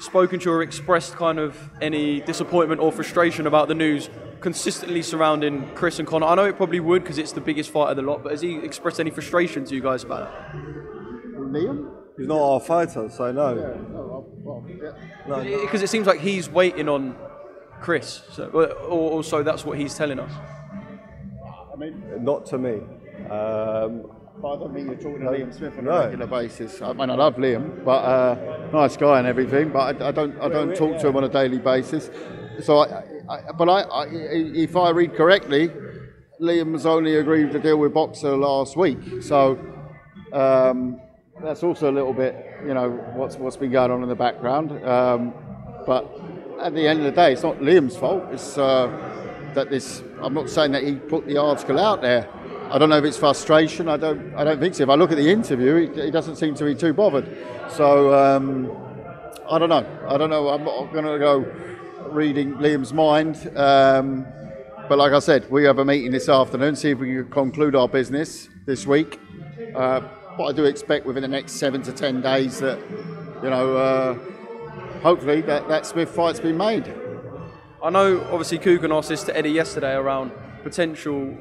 spoken 0.00 0.38
to 0.40 0.50
or 0.50 0.62
expressed 0.62 1.14
kind 1.16 1.38
of 1.38 1.70
any 1.80 2.20
disappointment 2.20 2.80
or 2.80 2.92
frustration 2.92 3.46
about 3.46 3.68
the 3.68 3.74
news 3.74 4.10
consistently 4.40 5.02
surrounding 5.02 5.68
Chris 5.74 5.98
and 5.98 6.06
Conor? 6.06 6.26
I 6.26 6.34
know 6.34 6.44
it 6.44 6.56
probably 6.56 6.80
would 6.80 7.02
because 7.02 7.18
it's 7.18 7.32
the 7.32 7.40
biggest 7.40 7.70
fight 7.70 7.90
of 7.90 7.96
the 7.96 8.02
lot, 8.02 8.22
but 8.22 8.32
has 8.32 8.40
he 8.40 8.56
expressed 8.56 9.00
any 9.00 9.10
frustration 9.10 9.64
to 9.64 9.74
you 9.74 9.80
guys 9.80 10.04
about 10.04 10.22
it? 10.22 10.56
Liam? 11.54 11.90
He's 12.16 12.28
not 12.28 12.40
our 12.40 12.60
fighter, 12.60 13.08
so 13.08 13.32
no. 13.32 13.54
no, 15.26 15.60
Because 15.62 15.82
it 15.82 15.88
seems 15.88 16.06
like 16.06 16.20
he's 16.20 16.48
waiting 16.48 16.88
on 16.88 17.16
Chris, 17.80 18.22
so, 18.30 18.48
or, 18.50 18.68
or 18.72 19.24
so 19.24 19.42
that's 19.42 19.64
what 19.64 19.78
he's 19.78 19.94
telling 19.94 20.20
us. 20.20 20.32
I 21.72 21.76
mean, 21.76 22.24
not 22.24 22.46
to 22.46 22.58
me. 22.58 22.80
Um, 23.28 24.10
I 24.38 24.56
don't 24.56 24.74
mean 24.74 24.86
you're 24.86 24.96
talking 24.96 25.20
to 25.20 25.30
Liam 25.30 25.54
Smith 25.54 25.78
on 25.78 25.86
a 25.86 25.90
regular 25.90 26.26
basis. 26.26 26.82
I 26.82 26.92
mean, 26.92 27.08
I 27.08 27.14
love 27.14 27.36
Liam, 27.36 27.84
but 27.84 27.90
uh, 27.90 28.68
nice 28.72 28.96
guy 28.96 29.18
and 29.18 29.26
everything. 29.26 29.70
But 29.70 30.02
I, 30.02 30.08
I 30.08 30.10
don't, 30.10 30.38
I 30.40 30.48
don't 30.48 30.74
talk 30.74 30.98
to 31.00 31.08
him 31.08 31.16
on 31.16 31.24
a 31.24 31.28
daily 31.28 31.58
basis. 31.58 32.10
So, 32.62 32.78
I, 32.78 33.04
I, 33.28 33.52
but 33.52 33.68
I, 33.68 33.80
I, 33.82 34.06
if 34.10 34.76
I 34.76 34.90
read 34.90 35.14
correctly, 35.14 35.70
Liam's 36.40 36.84
only 36.84 37.16
agreed 37.16 37.52
to 37.52 37.58
deal 37.58 37.78
with 37.78 37.94
Boxxer 37.94 38.38
last 38.38 38.76
week. 38.76 38.98
So 39.22 39.58
um, 40.32 41.00
that's 41.42 41.62
also 41.62 41.90
a 41.90 41.92
little 41.92 42.12
bit, 42.12 42.34
you 42.66 42.74
know, 42.74 42.90
what's 43.14 43.36
what's 43.36 43.56
been 43.56 43.70
going 43.70 43.90
on 43.90 44.02
in 44.02 44.08
the 44.08 44.14
background. 44.14 44.72
Um, 44.84 45.32
but 45.86 46.10
at 46.60 46.74
the 46.74 46.86
end 46.86 46.98
of 47.00 47.04
the 47.06 47.12
day, 47.12 47.32
it's 47.32 47.42
not 47.42 47.58
Liam's 47.58 47.96
fault. 47.96 48.24
It's 48.30 48.58
uh, 48.58 48.88
that 49.54 49.70
this. 49.70 50.02
I'm 50.20 50.34
not 50.34 50.50
saying 50.50 50.72
that 50.72 50.82
he 50.82 50.96
put 50.96 51.26
the 51.26 51.38
article 51.38 51.78
out 51.78 52.02
there. 52.02 52.28
I 52.70 52.78
don't 52.78 52.88
know 52.88 52.98
if 52.98 53.04
it's 53.04 53.16
frustration. 53.16 53.88
I 53.88 53.96
don't. 53.96 54.34
I 54.34 54.44
don't 54.44 54.58
think 54.58 54.74
so. 54.74 54.82
If 54.82 54.88
I 54.88 54.94
look 54.94 55.10
at 55.10 55.16
the 55.16 55.30
interview, 55.30 55.92
he, 55.92 56.02
he 56.06 56.10
doesn't 56.10 56.36
seem 56.36 56.54
to 56.56 56.64
be 56.64 56.74
too 56.74 56.92
bothered. 56.92 57.28
So 57.70 58.14
um, 58.14 58.70
I 59.48 59.58
don't 59.58 59.68
know. 59.68 59.86
I 60.08 60.16
don't 60.16 60.30
know. 60.30 60.48
I'm 60.48 60.64
not 60.64 60.92
going 60.92 61.04
to 61.04 61.18
go 61.18 61.38
reading 62.10 62.54
Liam's 62.54 62.92
mind. 62.92 63.36
Um, 63.56 64.26
but 64.88 64.98
like 64.98 65.12
I 65.12 65.18
said, 65.18 65.50
we 65.50 65.64
have 65.64 65.78
a 65.78 65.84
meeting 65.84 66.10
this 66.10 66.28
afternoon. 66.28 66.76
See 66.76 66.90
if 66.90 66.98
we 66.98 67.14
can 67.14 67.30
conclude 67.30 67.74
our 67.76 67.88
business 67.88 68.48
this 68.66 68.86
week. 68.86 69.20
Uh, 69.74 70.00
but 70.36 70.44
I 70.44 70.52
do 70.52 70.64
expect 70.64 71.06
within 71.06 71.22
the 71.22 71.28
next 71.28 71.52
seven 71.52 71.82
to 71.82 71.92
ten 71.92 72.20
days 72.20 72.58
that 72.60 72.78
you 73.42 73.50
know, 73.50 73.76
uh, 73.76 74.14
hopefully 75.02 75.42
that 75.42 75.68
that 75.68 75.86
Smith 75.86 76.08
fight's 76.08 76.40
been 76.40 76.56
made. 76.56 76.92
I 77.82 77.90
know. 77.90 78.20
Obviously, 78.32 78.58
Kugan 78.58 78.96
asked 78.96 79.10
this 79.10 79.22
to 79.24 79.36
Eddie 79.36 79.50
yesterday 79.50 79.94
around 79.94 80.32
potential 80.62 81.36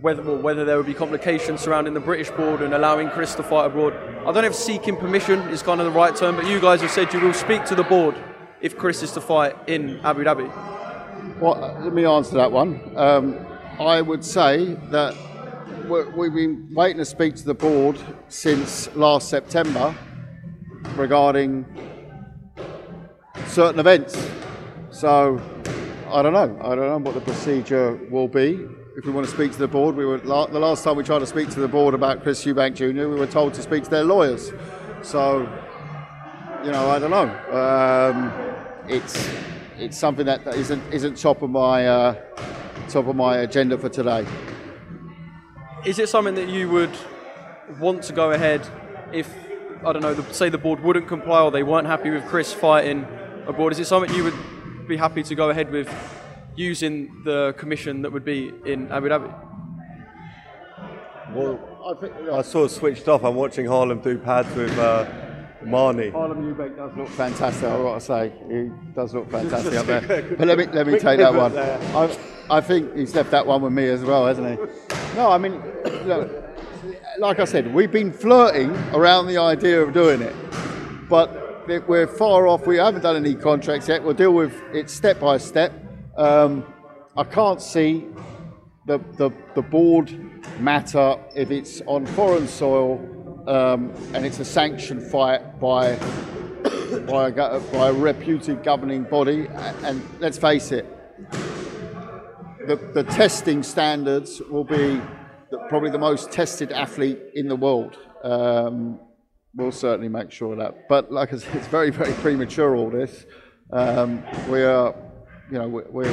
whether 0.00 0.22
whether 0.22 0.64
there 0.64 0.76
would 0.76 0.86
be 0.86 0.94
complications 0.94 1.60
surrounding 1.60 1.94
the 1.94 2.00
British 2.00 2.30
board 2.30 2.62
and 2.62 2.74
allowing 2.74 3.10
Chris 3.10 3.34
to 3.34 3.42
fight 3.42 3.66
abroad. 3.66 3.94
I 4.20 4.24
don't 4.32 4.36
know 4.36 4.44
if 4.44 4.54
seeking 4.54 4.96
permission 4.96 5.40
is 5.48 5.62
kind 5.62 5.80
of 5.80 5.86
the 5.86 5.92
right 5.92 6.14
term, 6.14 6.36
but 6.36 6.46
you 6.46 6.60
guys 6.60 6.80
have 6.80 6.90
said 6.90 7.12
you 7.12 7.20
will 7.20 7.32
speak 7.32 7.64
to 7.66 7.74
the 7.74 7.84
board 7.84 8.14
if 8.60 8.76
Chris 8.76 9.02
is 9.02 9.12
to 9.12 9.20
fight 9.20 9.56
in 9.66 10.00
Abu 10.00 10.24
Dhabi. 10.24 10.50
Well, 11.40 11.78
let 11.82 11.92
me 11.92 12.04
answer 12.04 12.36
that 12.36 12.50
one. 12.50 12.80
Um, 12.96 13.46
I 13.78 14.00
would 14.00 14.24
say 14.24 14.74
that 14.90 15.14
we've 16.16 16.32
been 16.32 16.70
waiting 16.74 16.98
to 16.98 17.04
speak 17.04 17.34
to 17.36 17.44
the 17.44 17.54
board 17.54 17.98
since 18.28 18.94
last 18.94 19.28
September 19.28 19.94
regarding 20.96 21.66
certain 23.46 23.80
events. 23.80 24.16
So 24.90 25.40
I 26.10 26.22
don't 26.22 26.32
know. 26.32 26.58
I 26.62 26.74
don't 26.74 26.88
know 26.88 26.98
what 26.98 27.14
the 27.14 27.20
procedure 27.20 27.96
will 28.10 28.28
be 28.28 28.66
if 28.96 29.04
we 29.04 29.10
want 29.10 29.26
to 29.26 29.32
speak 29.32 29.52
to 29.52 29.58
the 29.58 29.68
board, 29.68 29.96
we 29.96 30.04
were 30.04 30.18
the 30.18 30.28
last 30.28 30.84
time 30.84 30.96
we 30.96 31.02
tried 31.02 31.18
to 31.18 31.26
speak 31.26 31.50
to 31.50 31.60
the 31.60 31.68
board 31.68 31.94
about 31.94 32.22
Chris 32.22 32.44
Eubank 32.44 32.74
Jr. 32.74 33.08
We 33.08 33.16
were 33.16 33.26
told 33.26 33.54
to 33.54 33.62
speak 33.62 33.84
to 33.84 33.90
their 33.90 34.04
lawyers. 34.04 34.52
So 35.02 35.40
you 36.64 36.70
know, 36.70 36.88
I 36.88 36.98
don't 36.98 37.10
know. 37.10 37.28
Um, 37.52 38.32
it's 38.88 39.28
it's 39.78 39.98
something 39.98 40.26
that 40.26 40.46
isn't 40.46 40.82
isn't 40.92 41.16
top 41.16 41.42
of 41.42 41.50
my 41.50 41.86
uh, 41.86 42.14
top 42.88 43.06
of 43.06 43.16
my 43.16 43.38
agenda 43.38 43.76
for 43.76 43.88
today. 43.88 44.26
Is 45.84 45.98
it 45.98 46.08
something 46.08 46.34
that 46.36 46.48
you 46.48 46.70
would 46.70 46.96
want 47.80 48.02
to 48.04 48.12
go 48.12 48.30
ahead 48.30 48.66
if 49.12 49.28
I 49.84 49.92
don't 49.92 50.02
know, 50.02 50.14
the, 50.14 50.32
say 50.32 50.48
the 50.48 50.56
board 50.58 50.80
wouldn't 50.80 51.08
comply 51.08 51.42
or 51.42 51.50
they 51.50 51.62
weren't 51.62 51.86
happy 51.86 52.10
with 52.10 52.24
Chris 52.26 52.52
fighting 52.52 53.06
abroad? 53.46 53.72
Is 53.72 53.80
it 53.80 53.86
something 53.86 54.14
you 54.14 54.24
would 54.24 54.88
be 54.88 54.96
happy 54.96 55.22
to 55.24 55.34
go 55.34 55.50
ahead 55.50 55.70
with 55.70 55.88
using 56.56 57.22
the 57.24 57.54
commission 57.58 58.02
that 58.02 58.12
would 58.12 58.24
be 58.24 58.52
in 58.64 58.90
Abu 58.90 59.08
Dhabi? 59.08 59.32
Well, 61.34 61.58
I, 61.84 62.00
think, 62.00 62.14
I 62.28 62.42
sort 62.42 62.66
of 62.66 62.70
switched 62.70 63.08
off. 63.08 63.24
I'm 63.24 63.34
watching 63.34 63.66
Harlem 63.66 64.00
do 64.00 64.18
pads 64.18 64.54
with 64.54 64.76
uh, 64.78 65.04
Marnie. 65.64 66.12
Harlem 66.12 66.54
Eubank 66.54 66.76
does 66.76 66.96
look 66.96 67.08
fantastic. 67.08 67.64
I've 67.64 67.82
got 67.82 67.94
to 67.94 68.00
say, 68.00 68.32
he 68.48 68.70
does 68.94 69.14
look 69.14 69.30
fantastic 69.30 69.74
up 69.74 69.86
there. 69.86 70.22
But 70.38 70.46
let 70.46 70.58
me 70.58 70.66
let 70.66 70.86
me 70.86 70.98
take 70.98 71.18
that 71.18 71.34
one. 71.34 71.56
I, 71.58 72.16
I 72.50 72.60
think 72.60 72.94
he's 72.96 73.14
left 73.14 73.30
that 73.32 73.46
one 73.46 73.62
with 73.62 73.72
me 73.72 73.88
as 73.88 74.04
well, 74.04 74.26
hasn't 74.26 74.48
he? 74.48 75.16
No, 75.16 75.30
I 75.30 75.38
mean, 75.38 75.60
look, 76.04 76.30
like 77.18 77.40
I 77.40 77.44
said, 77.44 77.72
we've 77.74 77.90
been 77.90 78.12
flirting 78.12 78.70
around 78.92 79.26
the 79.26 79.38
idea 79.38 79.82
of 79.82 79.92
doing 79.92 80.22
it, 80.22 80.34
but 81.08 81.68
we're 81.88 82.06
far 82.06 82.46
off. 82.46 82.66
We 82.66 82.76
haven't 82.76 83.02
done 83.02 83.16
any 83.16 83.34
contracts 83.34 83.88
yet. 83.88 84.04
We'll 84.04 84.14
deal 84.14 84.34
with 84.34 84.54
it 84.72 84.90
step 84.90 85.18
by 85.20 85.38
step. 85.38 85.83
Um, 86.16 86.64
I 87.16 87.24
can't 87.24 87.60
see 87.60 88.06
the, 88.86 88.98
the, 89.16 89.30
the 89.54 89.62
board 89.62 90.12
matter 90.60 91.18
if 91.34 91.50
it's 91.50 91.80
on 91.86 92.06
foreign 92.06 92.46
soil 92.46 93.00
um, 93.46 93.92
and 94.14 94.24
it's 94.24 94.38
a 94.38 94.44
sanctioned 94.44 95.02
fight 95.02 95.60
by 95.60 95.96
by 97.06 97.28
a, 97.28 97.60
by 97.60 97.88
a 97.88 97.92
reputed 97.92 98.62
governing 98.62 99.04
body. 99.04 99.48
And 99.82 100.02
let's 100.20 100.38
face 100.38 100.72
it, 100.72 100.86
the, 102.66 102.76
the 102.94 103.04
testing 103.04 103.62
standards 103.62 104.40
will 104.40 104.64
be 104.64 105.00
the, 105.50 105.58
probably 105.68 105.90
the 105.90 105.98
most 105.98 106.32
tested 106.32 106.72
athlete 106.72 107.18
in 107.34 107.48
the 107.48 107.56
world. 107.56 107.98
Um, 108.22 109.00
we'll 109.54 109.72
certainly 109.72 110.08
make 110.08 110.30
sure 110.30 110.52
of 110.52 110.58
that. 110.58 110.88
But 110.88 111.12
like 111.12 111.32
I 111.32 111.36
said, 111.36 111.54
it's 111.56 111.66
very, 111.66 111.90
very 111.90 112.12
premature, 112.14 112.74
all 112.76 112.90
this. 112.90 113.26
Um, 113.70 114.22
we 114.48 114.62
are, 114.62 114.94
you 115.50 115.58
know, 115.58 115.68
we're, 115.68 116.12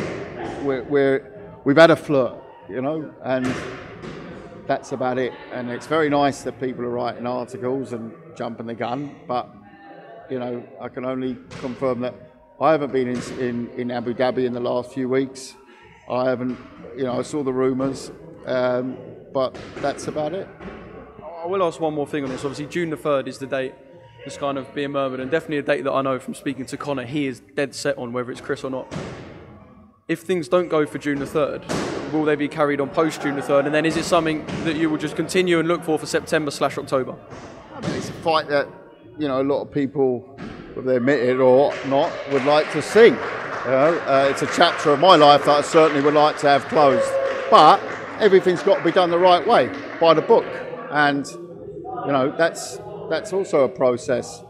we're, 0.64 0.84
we're, 0.84 1.60
we've 1.64 1.78
had 1.78 1.92
a 1.92 1.96
flirt, 1.96 2.36
you 2.70 2.82
know, 2.82 3.14
and 3.24 3.54
that's 4.68 4.92
about 4.92 5.18
it. 5.18 5.34
And 5.52 5.70
it's 5.70 5.88
very 5.88 6.10
nice 6.10 6.42
that 6.44 6.60
people 6.60 6.84
are 6.86 6.90
writing 6.90 7.26
articles 7.26 7.94
and 7.94 8.14
jumping 8.36 8.68
the 8.68 8.76
gun, 8.76 9.16
but, 9.28 9.50
you 10.30 10.40
know, 10.40 10.64
I 10.80 10.90
can 10.90 11.06
only 11.06 11.38
confirm 11.60 12.02
that 12.02 12.16
I 12.60 12.72
haven't 12.72 12.92
been 12.92 13.08
in, 13.08 13.40
in, 13.40 13.70
in 13.72 13.92
Abu 13.92 14.14
Dhabi 14.14 14.46
in 14.46 14.54
the 14.54 14.60
last 14.60 14.94
few 14.94 15.10
weeks. 15.10 15.56
I 16.10 16.26
haven't, 16.26 16.58
you 16.96 17.04
know, 17.04 17.18
I 17.18 17.22
saw 17.22 17.44
the 17.44 17.54
rumours, 17.54 18.12
um, 18.46 18.98
but 19.34 19.58
that's 19.78 20.08
about 20.08 20.34
it. 20.34 20.48
I 21.42 21.48
will 21.48 21.64
ask 21.64 21.80
one 21.80 21.94
more 21.94 22.06
thing 22.06 22.24
on 22.24 22.30
this. 22.30 22.46
Obviously, 22.46 22.68
June 22.68 22.92
the 22.92 22.98
3rd 22.98 23.28
is 23.28 23.40
the 23.40 23.48
date 23.48 23.74
that's 24.24 24.38
kind 24.38 24.58
of 24.58 24.72
being 24.76 24.92
murmured, 24.92 25.20
and 25.20 25.32
definitely 25.32 25.58
a 25.58 25.64
date 25.64 25.84
that 25.86 25.92
I 25.92 26.02
know 26.02 26.20
from 26.20 26.36
speaking 26.36 26.66
to 26.68 26.78
Conor, 26.78 27.06
he 27.06 27.26
is 27.26 27.40
dead 27.56 27.74
set 27.74 27.98
on 27.98 28.14
whether 28.14 28.32
it's 28.32 28.42
Chris 28.42 28.64
or 28.64 28.70
not. 28.70 28.94
If 30.12 30.20
things 30.20 30.50
don't 30.50 30.68
go 30.68 30.86
for 30.86 30.98
June 30.98 31.20
the 31.20 31.26
3rd, 31.26 32.12
will 32.12 32.26
they 32.26 32.36
be 32.36 32.50
carried 32.50 32.82
on 32.82 32.90
post 32.90 33.22
June 33.22 33.38
the 33.38 33.42
3rd? 33.42 33.68
And 33.68 33.74
then 33.74 33.86
is 33.86 33.96
it 33.96 34.04
something 34.04 34.46
that 34.66 34.76
you 34.76 34.90
will 34.90 34.98
just 34.98 35.16
continue 35.16 35.58
and 35.58 35.70
look 35.70 35.86
for 35.86 35.98
for 35.98 36.06
September 36.06 36.52
slash 36.52 36.78
October? 36.78 37.16
I 37.74 37.80
mean, 37.80 37.92
it's 37.92 38.10
a 38.10 38.12
fight 38.12 38.50
that, 38.50 38.68
you 39.18 39.30
know, 39.30 39.42
a 39.42 39.48
lot 39.48 39.62
of 39.62 39.72
people, 39.72 40.20
whether 40.74 40.82
they 40.82 40.98
admit 40.98 41.22
it 41.22 41.40
or 41.40 41.74
not, 41.88 42.12
would 42.30 42.44
like 42.44 42.70
to 42.74 42.82
see. 42.82 43.06
You 43.06 43.72
know, 43.72 44.04
uh, 44.06 44.28
it's 44.30 44.42
a 44.42 44.48
chapter 44.48 44.90
of 44.90 45.00
my 45.00 45.16
life 45.16 45.46
that 45.46 45.60
I 45.60 45.62
certainly 45.62 46.04
would 46.04 46.14
like 46.14 46.38
to 46.40 46.50
have 46.50 46.66
closed. 46.66 47.10
But 47.50 47.82
everything's 48.20 48.64
got 48.64 48.80
to 48.80 48.84
be 48.84 48.92
done 48.92 49.12
the 49.12 49.18
right 49.18 49.48
way, 49.48 49.74
by 50.02 50.14
the 50.14 50.22
book. 50.22 50.46
And, 50.92 51.26
you 51.26 52.12
know, 52.12 52.36
that's, 52.38 52.82
that's 53.10 53.32
also 53.32 53.64
a 53.64 53.70
process. 53.70 54.44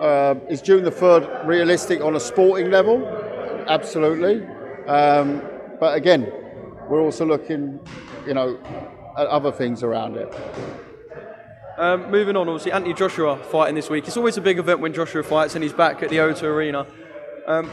Uh, 0.00 0.36
is 0.48 0.62
June 0.62 0.84
the 0.84 0.92
3rd 0.92 1.44
realistic 1.44 2.02
on 2.02 2.14
a 2.14 2.20
sporting 2.20 2.70
level? 2.70 3.04
Absolutely. 3.66 4.46
Um, 4.88 5.42
but 5.78 5.96
again, 5.96 6.32
we're 6.88 7.02
also 7.02 7.26
looking, 7.26 7.78
you 8.26 8.34
know, 8.34 8.58
at 9.18 9.26
other 9.26 9.52
things 9.52 9.82
around 9.82 10.16
it. 10.16 10.34
Um, 11.76 12.10
moving 12.10 12.36
on, 12.36 12.48
obviously, 12.48 12.72
Anthony 12.72 12.94
Joshua 12.94 13.36
fighting 13.36 13.74
this 13.74 13.90
week. 13.90 14.08
It's 14.08 14.16
always 14.16 14.36
a 14.36 14.40
big 14.40 14.58
event 14.58 14.80
when 14.80 14.92
Joshua 14.92 15.22
fights 15.22 15.54
and 15.54 15.62
he's 15.62 15.72
back 15.72 16.02
at 16.02 16.08
the 16.08 16.16
O2 16.16 16.42
Arena. 16.42 16.86
Um, 17.46 17.70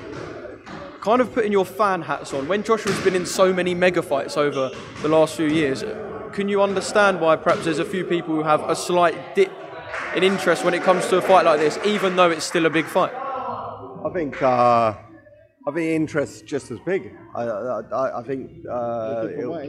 kind 1.02 1.22
of 1.22 1.34
putting 1.34 1.52
your 1.52 1.66
fan 1.66 2.02
hats 2.02 2.34
on, 2.34 2.48
when 2.48 2.64
Joshua's 2.64 3.00
been 3.04 3.16
in 3.16 3.26
so 3.26 3.54
many 3.54 3.74
mega 3.74 4.02
fights 4.02 4.38
over 4.38 4.70
the 5.02 5.08
last 5.08 5.36
few 5.36 5.48
years, 5.48 5.84
can 6.34 6.50
you 6.50 6.62
understand 6.62 7.22
why 7.22 7.36
perhaps 7.36 7.64
there's 7.64 7.80
a 7.80 7.86
few 7.86 8.04
people 8.04 8.36
who 8.36 8.44
have 8.44 8.62
a 8.70 8.76
slight 8.76 9.36
dip 9.36 9.52
in 10.16 10.24
interest 10.24 10.66
when 10.66 10.74
it 10.74 10.84
comes 10.84 11.08
to 11.08 11.18
a 11.18 11.22
fight 11.22 11.46
like 11.46 11.60
this, 11.60 11.80
even 11.86 12.16
though 12.16 12.30
it's 12.30 12.46
still 12.46 12.66
a 12.66 12.70
big 12.70 12.86
fight? 12.86 13.14
I 13.14 14.10
think 14.14 14.42
uh, 14.42 14.96
I 15.68 15.72
think 15.72 15.96
interest's 15.96 16.42
just 16.44 16.70
as 16.70 16.80
big. 16.86 17.16
I, 17.34 17.44
I, 17.44 18.20
I 18.20 18.24
think 18.24 18.52
uh, 18.70 19.28
it'll, 19.36 19.64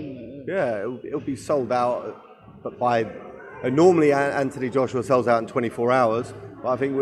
yeah, 0.47 0.81
it'll, 0.81 1.01
it'll, 1.03 1.21
be 1.21 1.37
sold 1.37 1.73
out, 1.73 2.23
but 2.63 2.79
by 2.79 3.11
normally 3.65 4.13
Anthony 4.13 4.69
Joshua 4.69 5.03
sells 5.03 5.27
out 5.27 5.39
in 5.43 5.47
24 5.47 5.93
hours. 5.93 6.35
But 6.63 6.69
I 6.69 6.77
think 6.77 6.97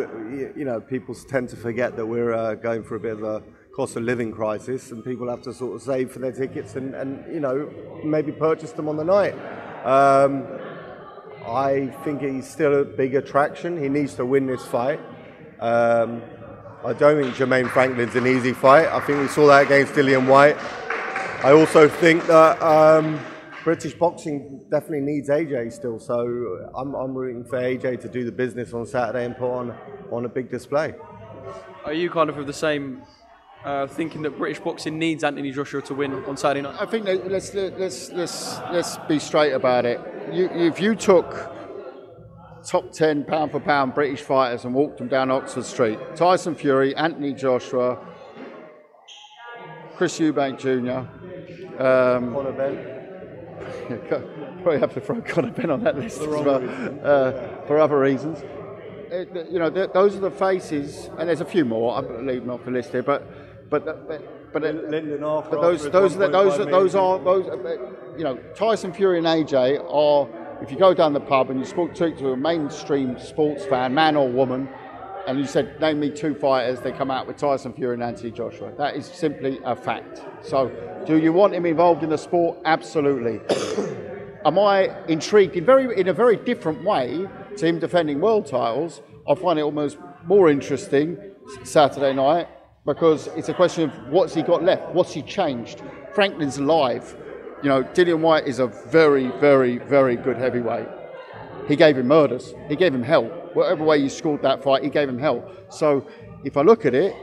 you 0.57 0.65
know 0.65 0.81
people 0.81 1.15
tend 1.15 1.49
to 1.49 1.57
forget 1.57 1.97
that 1.97 2.07
we're 2.07 2.33
uh, 2.33 2.55
going 2.55 2.85
for 2.85 2.95
a 2.95 3.01
bit 3.01 3.15
of 3.15 3.25
a 3.25 3.43
cost 3.75 3.97
of 3.97 4.05
living 4.05 4.31
crisis, 4.31 4.93
and 4.93 5.05
people 5.05 5.29
have 5.29 5.43
to 5.43 5.53
sort 5.53 5.75
of 5.75 5.83
save 5.83 6.13
for 6.13 6.21
their 6.21 6.33
tickets 6.33 6.77
and, 6.77 6.95
and 6.95 7.25
you 7.35 7.41
know 7.41 7.69
maybe 8.05 8.31
purchase 8.31 8.71
them 8.73 8.89
on 8.89 8.97
the 8.97 9.05
night. 9.05 9.35
Um, 9.85 10.47
I 11.45 11.89
think 12.05 12.23
he's 12.23 12.49
still 12.49 12.81
a 12.81 12.85
big 12.85 13.17
attraction. 13.17 13.77
He 13.77 13.89
needs 13.89 14.15
to 14.15 14.25
win 14.25 14.47
this 14.47 14.65
fight. 14.65 15.01
Um, 15.61 16.23
I 16.85 16.93
don't 16.93 17.23
think 17.23 17.35
Jermaine 17.35 17.71
Franklin's 17.71 18.15
an 18.15 18.27
easy 18.27 18.53
fight. 18.53 18.87
I 18.89 19.01
think 19.01 19.19
we 19.19 19.29
saw 19.29 19.47
that 19.47 19.63
against 19.63 19.95
Dillian 19.95 20.29
Whyte. 20.29 20.59
I 21.43 21.53
also 21.53 21.89
think 21.89 22.27
that 22.27 22.61
um, 22.63 23.19
British 23.65 23.95
boxing 23.95 24.61
definitely 24.71 25.01
needs 25.01 25.31
AJ 25.31 25.73
still. 25.73 25.99
So 25.99 26.69
I'm, 26.77 26.95
I'm 26.95 27.15
rooting 27.15 27.43
for 27.45 27.59
AJ 27.59 28.03
to 28.03 28.09
do 28.09 28.27
the 28.27 28.33
business 28.33 28.75
on 28.75 28.85
Saturday 28.85 29.25
and 29.25 29.35
put 29.35 29.51
on 29.51 29.75
on 30.13 30.27
a 30.27 30.29
big 30.29 30.51
display. 30.51 30.95
Are 31.87 31.95
you 31.95 32.11
kind 32.11 32.29
of 32.29 32.37
of 32.37 32.47
the 32.47 32.53
same 32.53 33.03
uh, 33.65 33.87
thinking 33.87 34.21
that 34.23 34.37
British 34.37 34.61
boxing 34.61 34.99
needs 34.99 35.25
Anthony 35.25 35.53
Joshua 35.53 35.81
to 35.83 35.95
win 35.95 36.13
on 36.27 36.37
Saturday 36.37 36.61
night? 36.61 36.77
I 36.79 36.85
think 36.85 37.07
that 37.07 37.31
let's 37.31 37.55
let's 37.55 38.11
let's 38.11 38.61
let's 38.71 38.99
be 39.09 39.19
straight 39.19 39.53
about 39.53 39.87
it. 39.87 40.01
You, 40.31 40.51
if 40.51 40.79
you 40.81 40.95
took 40.95 41.54
top 42.65 42.93
ten 42.93 43.25
pound 43.25 43.53
for 43.53 43.61
pound 43.61 43.95
British 43.95 44.21
fighters 44.21 44.65
and 44.65 44.75
walked 44.75 44.99
them 44.99 45.09
down 45.09 45.31
Oxford 45.31 45.65
Street, 45.65 45.99
Tyson 46.17 46.55
Fury, 46.55 46.95
Anthony 46.97 47.33
Joshua, 47.33 47.99
Chris 49.97 50.19
Eubank 50.19 50.59
Jr. 50.59 51.09
Um, 51.83 52.33
Conor 52.33 52.53
Benn. 52.53 52.91
probably 54.63 54.81
have 54.81 54.95
to 54.95 55.01
throw 55.01 55.21
Conor 55.21 55.51
Benn 55.53 55.71
on 55.71 55.85
that 55.85 55.97
list 55.97 56.21
as 56.21 56.27
well 56.27 56.63
uh, 57.05 57.33
for 57.67 57.79
other 57.79 57.99
reasons. 57.99 58.43
It, 59.11 59.51
you 59.51 59.59
know, 59.59 59.71
those 59.71 60.17
are 60.17 60.21
the 60.21 60.31
faces, 60.31 61.09
and 61.19 61.29
there's 61.29 61.41
a 61.41 61.45
few 61.45 61.65
more. 61.65 61.97
I 61.97 62.01
believe, 62.01 62.45
not 62.45 62.65
the 62.65 62.73
list 62.73 62.91
here, 62.91 63.03
but 63.03 63.71
but 63.71 63.85
but 63.85 64.09
but, 64.53 64.63
but 64.63 65.61
those 65.61 65.91
those 65.91 66.17
those 66.17 66.17
those, 66.17 66.59
those 66.59 66.95
are 66.95 67.19
those 67.19 67.47
you 68.17 68.25
know 68.25 68.37
Tyson 68.55 68.93
Fury 68.93 69.19
and 69.19 69.27
AJ 69.27 69.85
are 69.89 70.29
if 70.63 70.71
you 70.71 70.79
go 70.79 70.95
down 70.95 71.13
the 71.13 71.21
pub 71.21 71.51
and 71.51 71.59
you 71.59 71.67
speak 71.67 71.95
to 71.95 72.33
a 72.33 72.37
mainstream 72.37 73.19
sports 73.19 73.65
fan, 73.65 73.95
man 73.95 74.17
or 74.17 74.29
woman, 74.29 74.69
and 75.27 75.39
you 75.39 75.47
said 75.47 75.81
name 75.81 76.01
me 76.01 76.11
two 76.11 76.35
fighters, 76.35 76.81
they 76.81 76.93
come 76.93 77.11
out 77.11 77.27
with 77.27 77.37
Tyson 77.37 77.73
Fury 77.73 77.95
and 77.95 78.03
Anthony 78.03 78.31
Joshua. 78.31 78.73
That 78.77 78.97
is 78.97 79.07
simply 79.07 79.59
a 79.65 79.75
fact. 79.75 80.23
So, 80.43 80.71
do 81.07 81.19
you 81.19 81.33
want 81.33 81.55
him 81.55 81.67
involved 81.67 82.03
in 82.03 82.11
the 82.11 82.19
sport? 82.19 82.59
Absolutely. 82.65 83.41
Am 84.45 84.59
I 84.59 84.95
intrigued 85.09 85.57
in 85.57 85.65
very 85.65 85.99
in 85.99 86.09
a 86.09 86.13
very 86.13 86.37
different 86.37 86.85
way 86.85 87.27
to 87.57 87.67
him 87.67 87.79
defending 87.79 88.21
world 88.21 88.47
titles? 88.47 89.01
I 89.27 89.35
find 89.35 89.59
it 89.59 89.63
almost 89.63 89.97
more 90.27 90.51
interesting 90.51 91.17
Saturday 91.63 92.13
night 92.13 92.49
because 92.85 93.29
it's 93.29 93.49
a 93.49 93.55
question 93.55 93.85
of 93.85 94.09
what's 94.09 94.35
he 94.35 94.43
got 94.43 94.63
left, 94.63 94.95
what's 94.95 95.13
he 95.13 95.23
changed. 95.23 95.83
Franklin's 96.13 96.61
live. 96.61 97.17
You 97.65 97.71
know, 97.71 97.83
Dillian 97.83 98.21
Whyte 98.21 98.47
is 98.47 98.59
a 98.59 98.67
very, 98.67 99.29
very, 99.41 99.79
very 99.79 100.17
good 100.17 100.37
heavyweight. 100.37 100.87
He 101.67 101.77
gave 101.77 101.97
him 101.97 102.09
murders. 102.09 102.53
He 102.69 102.77
gave 102.77 102.95
him 102.95 103.03
hell. 103.03 103.25
Whatever 103.55 103.85
way 103.85 103.97
you 103.97 104.11
scored 104.11 104.43
that 104.43 104.63
fight, 104.63 104.85
he 104.85 104.91
gave 104.91 105.09
him 105.09 105.19
hell. 105.19 105.51
So 105.71 106.07
if 106.45 106.59
I 106.59 106.61
look 106.61 106.85
at 106.85 106.95
it, 106.95 107.15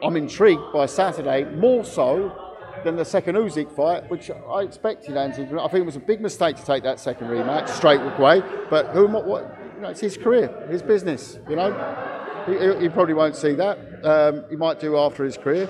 I'm 0.00 0.16
intrigued 0.16 0.72
by 0.72 0.86
Saturday 0.86 1.42
more 1.56 1.84
so 1.84 2.40
than 2.84 2.94
the 2.94 3.04
second 3.04 3.34
Usyk 3.34 3.74
fight, 3.74 4.08
which 4.08 4.30
I 4.30 4.60
expected 4.60 5.16
Anthony. 5.16 5.58
I 5.58 5.66
think 5.66 5.82
it 5.82 5.86
was 5.86 5.96
a 5.96 6.00
big 6.00 6.20
mistake 6.20 6.54
to 6.54 6.64
take 6.64 6.84
that 6.84 7.00
second 7.00 7.26
rematch 7.26 7.68
straight 7.68 8.00
away. 8.00 8.44
But 8.70 8.90
who? 8.90 9.08
What? 9.08 9.26
what 9.26 9.58
you 9.74 9.82
know, 9.82 9.88
it's 9.88 9.98
his 9.98 10.16
career, 10.16 10.54
his 10.70 10.82
business. 10.82 11.40
You 11.48 11.56
know. 11.56 11.72
He, 12.46 12.82
he 12.82 12.88
probably 12.88 13.14
won't 13.14 13.34
see 13.34 13.54
that. 13.54 13.76
Um, 14.04 14.44
he 14.48 14.54
might 14.54 14.78
do 14.78 14.96
after 14.96 15.24
his 15.24 15.36
career, 15.36 15.68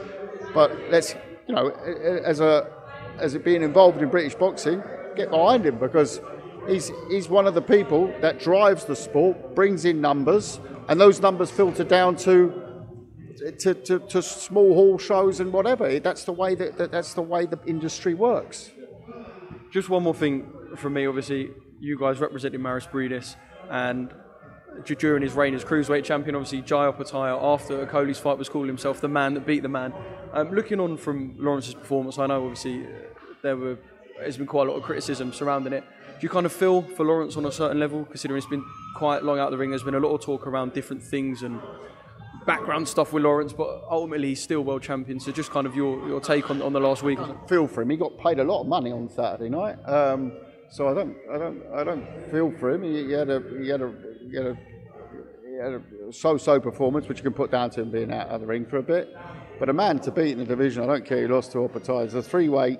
but 0.52 0.78
let's 0.90 1.14
you 1.48 1.54
know, 1.54 1.70
as 1.70 2.40
a 2.40 2.75
as 3.18 3.34
it 3.34 3.44
being 3.44 3.62
involved 3.62 4.02
in 4.02 4.08
British 4.08 4.34
boxing, 4.34 4.82
get 5.16 5.30
behind 5.30 5.64
him 5.64 5.78
because 5.78 6.20
he's 6.68 6.90
he's 7.10 7.28
one 7.28 7.46
of 7.46 7.54
the 7.54 7.62
people 7.62 8.12
that 8.20 8.38
drives 8.38 8.84
the 8.84 8.96
sport, 8.96 9.54
brings 9.54 9.84
in 9.84 10.00
numbers, 10.00 10.60
and 10.88 11.00
those 11.00 11.20
numbers 11.20 11.50
filter 11.50 11.84
down 11.84 12.16
to. 12.16 12.62
To, 13.58 13.74
to, 13.74 13.98
to 13.98 14.22
small 14.22 14.72
hall 14.72 14.98
shows 14.98 15.40
and 15.40 15.52
whatever. 15.52 16.00
That's 16.00 16.24
the 16.24 16.32
way 16.32 16.54
that, 16.54 16.78
that 16.78 16.90
that's 16.90 17.12
the 17.12 17.20
way 17.22 17.44
the 17.44 17.60
industry 17.66 18.14
works. 18.14 18.72
Just 19.70 19.90
one 19.90 20.04
more 20.04 20.14
thing 20.14 20.50
from 20.74 20.94
me. 20.94 21.06
Obviously, 21.06 21.50
you 21.78 21.98
guys 21.98 22.18
representing 22.18 22.60
Mairis 22.60 22.90
Briedis, 22.90 23.36
and 23.70 24.12
during 24.98 25.22
his 25.22 25.34
reign 25.34 25.54
as 25.54 25.64
cruiserweight 25.64 26.04
champion, 26.04 26.34
obviously 26.34 26.62
Jai 26.62 26.90
Opetaia, 26.90 27.38
after 27.40 27.86
Okolie's 27.86 28.18
fight, 28.18 28.38
was 28.38 28.48
calling 28.48 28.68
himself 28.68 29.02
the 29.02 29.08
man 29.08 29.34
that 29.34 29.46
beat 29.46 29.62
the 29.62 29.68
man. 29.68 29.92
Um, 30.32 30.50
looking 30.52 30.80
on 30.80 30.96
from 30.96 31.34
Lawrence's 31.38 31.74
performance, 31.74 32.18
I 32.18 32.26
know 32.26 32.42
obviously 32.42 32.86
there 33.42 33.56
were 33.56 33.78
there's 34.18 34.36
been 34.36 34.46
quite 34.46 34.66
a 34.66 34.70
lot 34.70 34.78
of 34.78 34.82
criticism 34.82 35.32
surrounding 35.32 35.72
it. 35.72 35.84
Do 36.18 36.22
you 36.22 36.30
kind 36.30 36.46
of 36.46 36.52
feel 36.52 36.80
for 36.80 37.04
Lawrence 37.04 37.36
on 37.36 37.44
a 37.44 37.52
certain 37.52 37.78
level, 37.78 38.06
considering 38.06 38.38
it's 38.38 38.46
been 38.46 38.64
quite 38.94 39.22
long 39.22 39.38
out 39.38 39.46
of 39.48 39.52
the 39.52 39.58
ring? 39.58 39.70
There's 39.70 39.82
been 39.82 39.94
a 39.94 40.00
lot 40.00 40.14
of 40.14 40.22
talk 40.22 40.46
around 40.46 40.72
different 40.72 41.02
things 41.02 41.42
and 41.42 41.60
background 42.46 42.88
stuff 42.88 43.12
with 43.12 43.24
Lawrence, 43.24 43.52
but 43.52 43.84
ultimately 43.90 44.28
he's 44.28 44.42
still 44.42 44.62
world 44.62 44.82
champion. 44.82 45.20
So 45.20 45.32
just 45.32 45.50
kind 45.50 45.66
of 45.66 45.74
your, 45.76 46.08
your 46.08 46.20
take 46.20 46.50
on, 46.50 46.62
on 46.62 46.72
the 46.72 46.80
last 46.80 47.02
week. 47.02 47.18
Feel 47.48 47.66
for 47.66 47.82
him. 47.82 47.90
He 47.90 47.96
got 47.96 48.16
paid 48.18 48.38
a 48.38 48.44
lot 48.44 48.62
of 48.62 48.68
money 48.68 48.92
on 48.92 49.08
Saturday 49.10 49.50
night, 49.50 49.76
um, 49.86 50.32
so 50.70 50.88
I 50.88 50.94
don't 50.94 51.16
I 51.30 51.38
don't 51.38 51.62
I 51.74 51.84
don't 51.84 52.06
feel 52.30 52.50
for 52.52 52.70
him. 52.70 52.82
He, 52.82 53.04
he 53.04 53.12
had 53.12 53.28
a 53.28 53.42
he 53.60 53.68
had 53.68 53.82
a 53.82 53.92
he 54.30 55.62
had 55.62 55.72
a 55.72 55.82
so-so 56.12 56.60
performance, 56.60 57.08
which 57.08 57.18
you 57.18 57.24
can 57.24 57.32
put 57.32 57.50
down 57.50 57.70
to 57.70 57.82
him 57.82 57.90
being 57.90 58.12
out 58.12 58.28
of 58.28 58.40
the 58.40 58.46
ring 58.46 58.64
for 58.64 58.78
a 58.78 58.82
bit. 58.82 59.14
But 59.58 59.68
a 59.68 59.72
man 59.72 59.98
to 60.00 60.10
beat 60.10 60.32
in 60.32 60.38
the 60.38 60.44
division, 60.44 60.82
I 60.82 60.86
don't 60.86 61.04
care. 61.04 61.22
He 61.22 61.26
lost 61.26 61.52
to 61.52 61.58
Opetaia. 61.58 62.04
He's 62.04 62.14
a 62.14 62.22
three-weight 62.22 62.78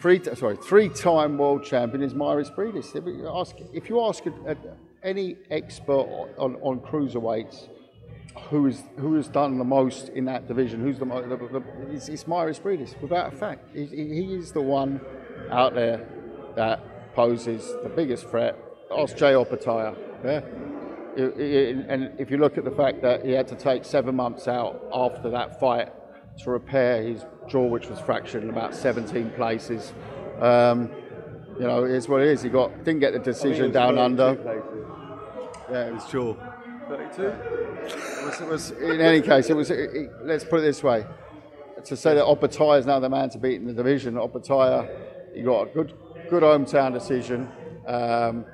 three 0.00 0.22
sorry 0.34 0.56
three-time 0.56 1.38
world 1.38 1.64
champion 1.64 2.02
is 2.02 2.14
Mairis 2.14 2.54
Briedis. 2.54 2.94
If 2.94 3.06
you 3.06 3.28
ask, 3.28 3.56
if 3.72 3.88
you 3.88 4.00
ask 4.02 4.24
any 5.02 5.36
expert 5.50 6.06
on, 6.38 6.56
on 6.56 6.80
cruiserweights 6.80 7.68
who 8.50 8.66
is 8.66 8.82
who 8.98 9.14
has 9.14 9.28
done 9.28 9.58
the 9.58 9.64
most 9.64 10.08
in 10.10 10.24
that 10.26 10.46
division, 10.46 10.80
who's 10.80 10.98
the, 10.98 11.04
the 11.04 11.62
it's, 11.90 12.08
it's 12.08 12.24
Mairis 12.24 12.60
Briedis, 12.60 13.00
without 13.00 13.32
a 13.32 13.36
fact. 13.36 13.74
He, 13.74 13.86
he 13.86 14.34
is 14.34 14.52
the 14.52 14.60
one 14.60 15.00
out 15.50 15.74
there 15.74 16.06
that 16.54 17.14
poses 17.14 17.74
the 17.82 17.88
biggest 17.88 18.28
threat. 18.28 18.56
Ask 18.96 19.16
Jai 19.16 19.32
Opetaia. 19.32 19.96
Yeah? 20.24 20.42
And 21.16 22.20
if 22.20 22.30
you 22.30 22.36
look 22.36 22.58
at 22.58 22.64
the 22.64 22.70
fact 22.70 23.00
that 23.02 23.24
he 23.24 23.32
had 23.32 23.48
to 23.48 23.56
take 23.56 23.84
seven 23.84 24.14
months 24.14 24.46
out 24.48 24.84
after 24.92 25.30
that 25.30 25.58
fight 25.58 25.90
to 26.42 26.50
repair 26.50 27.02
his 27.02 27.24
jaw, 27.48 27.66
which 27.66 27.88
was 27.88 27.98
fractured 28.00 28.42
in 28.42 28.50
about 28.50 28.74
17 28.74 29.30
places. 29.30 29.92
Um, 30.40 30.90
you 31.58 31.66
know, 31.66 31.84
it's 31.84 32.08
what 32.08 32.22
it 32.22 32.28
is. 32.28 32.42
He 32.42 32.48
got 32.48 32.84
didn't 32.84 33.00
get 33.00 33.12
the 33.12 33.18
decision 33.18 33.72
down 33.72 33.98
under. 33.98 34.34
Places. 34.34 34.86
Yeah, 35.70 35.86
it 35.86 35.94
was 35.94 36.06
jaw. 36.06 36.34
32? 36.88 37.22
It 37.22 38.24
was, 38.24 38.40
it 38.40 38.48
was, 38.48 38.70
in 38.70 39.00
any 39.00 39.20
case, 39.20 39.50
it 39.50 39.56
was. 39.56 39.70
It, 39.70 39.78
it, 39.78 40.10
let's 40.24 40.44
put 40.44 40.60
it 40.60 40.62
this 40.62 40.82
way: 40.82 41.04
to 41.84 41.96
say 41.96 42.14
that 42.14 42.24
Opetaia 42.24 42.78
is 42.78 42.86
now 42.86 43.00
the 43.00 43.08
man 43.08 43.30
to 43.30 43.38
beat 43.38 43.56
in 43.56 43.66
the 43.66 43.72
division. 43.72 44.14
Opetaia, 44.14 44.88
he 45.34 45.42
got 45.42 45.68
a 45.68 45.70
good, 45.72 45.94
good 46.30 46.42
hometown 46.42 46.92
decision. 46.92 47.48
Um, 47.86 48.44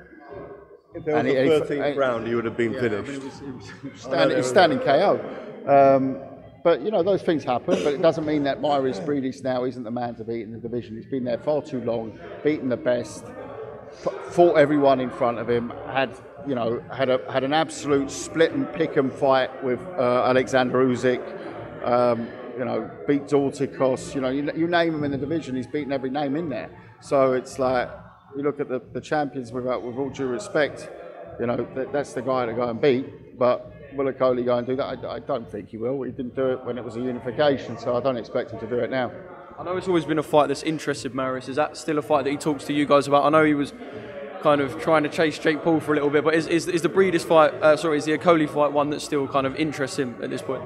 if 0.95 1.05
there 1.05 1.15
was 1.15 1.69
a 1.71 1.75
13th 1.75 1.97
round, 1.97 2.27
he 2.27 2.35
would 2.35 2.45
have 2.45 2.57
been 2.57 2.73
yeah, 2.73 2.81
finished. 2.81 3.09
I 3.09 3.13
mean, 3.13 3.21
it 3.21 3.23
was, 3.23 3.71
it 3.71 3.91
was 3.91 4.01
standing, 4.01 4.43
standing 4.43 4.79
KO. 4.79 5.19
Um, 5.67 6.32
but 6.63 6.81
you 6.81 6.91
know 6.91 7.03
those 7.03 7.21
things 7.21 7.43
happen. 7.43 7.83
But 7.83 7.93
it 7.93 8.01
doesn't 8.01 8.25
mean 8.25 8.43
that 8.43 8.61
Mairis 8.61 9.03
Briedis 9.05 9.43
now 9.43 9.63
isn't 9.65 9.83
the 9.83 9.91
man 9.91 10.15
to 10.15 10.23
beat 10.23 10.41
in 10.41 10.51
the 10.51 10.59
division. 10.59 10.95
He's 10.95 11.05
been 11.05 11.23
there 11.23 11.37
far 11.37 11.61
too 11.61 11.81
long, 11.81 12.17
beaten 12.43 12.69
the 12.69 12.77
best, 12.77 13.25
fought 14.31 14.57
everyone 14.57 14.99
in 14.99 15.09
front 15.09 15.39
of 15.39 15.49
him. 15.49 15.71
Had 15.87 16.17
you 16.47 16.55
know 16.55 16.83
had 16.91 17.09
a 17.09 17.19
had 17.31 17.43
an 17.43 17.53
absolute 17.53 18.09
split 18.09 18.51
and 18.51 18.71
pick 18.73 18.97
and 18.97 19.11
fight 19.11 19.63
with 19.63 19.79
uh, 19.97 20.25
Alexander 20.25 20.85
Usyk. 20.85 21.85
Um, 21.85 22.27
you 22.57 22.65
know, 22.65 22.89
beat 23.07 23.23
Dorticos. 23.23 24.13
You 24.13 24.21
know, 24.21 24.29
you, 24.29 24.49
you 24.55 24.67
name 24.67 24.93
him 24.95 25.03
in 25.03 25.11
the 25.11 25.17
division, 25.17 25.55
he's 25.55 25.67
beaten 25.67 25.91
every 25.91 26.09
name 26.09 26.35
in 26.35 26.49
there. 26.49 26.69
So 27.01 27.33
it's 27.33 27.59
like 27.59 27.89
you 28.35 28.43
look 28.43 28.59
at 28.59 28.69
the, 28.69 28.81
the 28.93 29.01
champions 29.01 29.51
without 29.51 29.81
with 29.83 29.97
all 29.97 30.09
due 30.09 30.27
respect. 30.27 30.89
You 31.39 31.47
know, 31.47 31.67
that, 31.75 31.91
that's 31.91 32.13
the 32.13 32.21
guy 32.21 32.45
to 32.45 32.53
go 32.53 32.69
and 32.69 32.79
beat. 32.79 33.37
But 33.37 33.72
will 33.95 34.11
Okolie 34.11 34.45
go 34.45 34.57
and 34.57 34.67
do 34.67 34.75
that? 34.75 34.85
I, 34.85 35.15
I, 35.15 35.19
don't 35.19 35.49
think 35.49 35.69
he 35.69 35.77
will. 35.77 36.01
He 36.03 36.11
didn't 36.11 36.35
do 36.35 36.51
it 36.51 36.63
when 36.65 36.77
it 36.77 36.83
was 36.83 36.95
a 36.95 36.99
unification, 36.99 37.77
so 37.77 37.95
I 37.95 38.01
don't 38.01 38.17
expect 38.17 38.51
him 38.51 38.59
to 38.59 38.67
do 38.67 38.79
it 38.79 38.89
now. 38.89 39.11
I 39.57 39.63
know 39.63 39.77
it's 39.77 39.87
always 39.87 40.05
been 40.05 40.19
a 40.19 40.23
fight 40.23 40.47
that's 40.47 40.63
interested 40.63 41.13
Mairis. 41.13 41.47
Is 41.47 41.55
that 41.57 41.77
still 41.77 41.97
a 41.97 42.01
fight 42.01 42.23
that 42.23 42.31
he 42.31 42.37
talks 42.37 42.65
to 42.65 42.73
you 42.73 42.85
guys 42.85 43.07
about? 43.07 43.23
I 43.23 43.29
know 43.29 43.43
he 43.43 43.53
was 43.53 43.73
kind 44.41 44.61
of 44.61 44.81
trying 44.81 45.03
to 45.03 45.09
chase 45.09 45.39
Jake 45.39 45.63
Paul 45.63 45.79
for 45.79 45.93
a 45.93 45.95
little 45.95 46.09
bit, 46.09 46.23
but 46.23 46.33
is, 46.33 46.47
is, 46.47 46.67
is 46.67 46.81
the 46.81 46.89
Briedis 46.89 47.21
fight, 47.21 47.53
uh, 47.55 47.77
sorry, 47.77 47.97
is 47.97 48.05
the 48.05 48.17
Okolie 48.17 48.49
fight 48.49 48.71
one 48.71 48.89
that 48.89 49.01
still 49.01 49.27
kind 49.27 49.47
of 49.47 49.55
interests 49.55 49.97
him 49.97 50.15
at 50.21 50.29
this 50.29 50.41
point? 50.41 50.63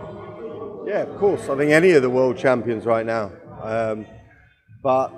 Yeah, 0.87 1.01
of 1.01 1.17
course. 1.17 1.49
I 1.49 1.57
think 1.57 1.71
any 1.71 1.91
of 1.91 2.01
the 2.01 2.09
world 2.09 2.37
champions 2.37 2.85
right 2.85 3.05
now. 3.05 3.31
Um, 3.61 4.05
but 4.81 5.11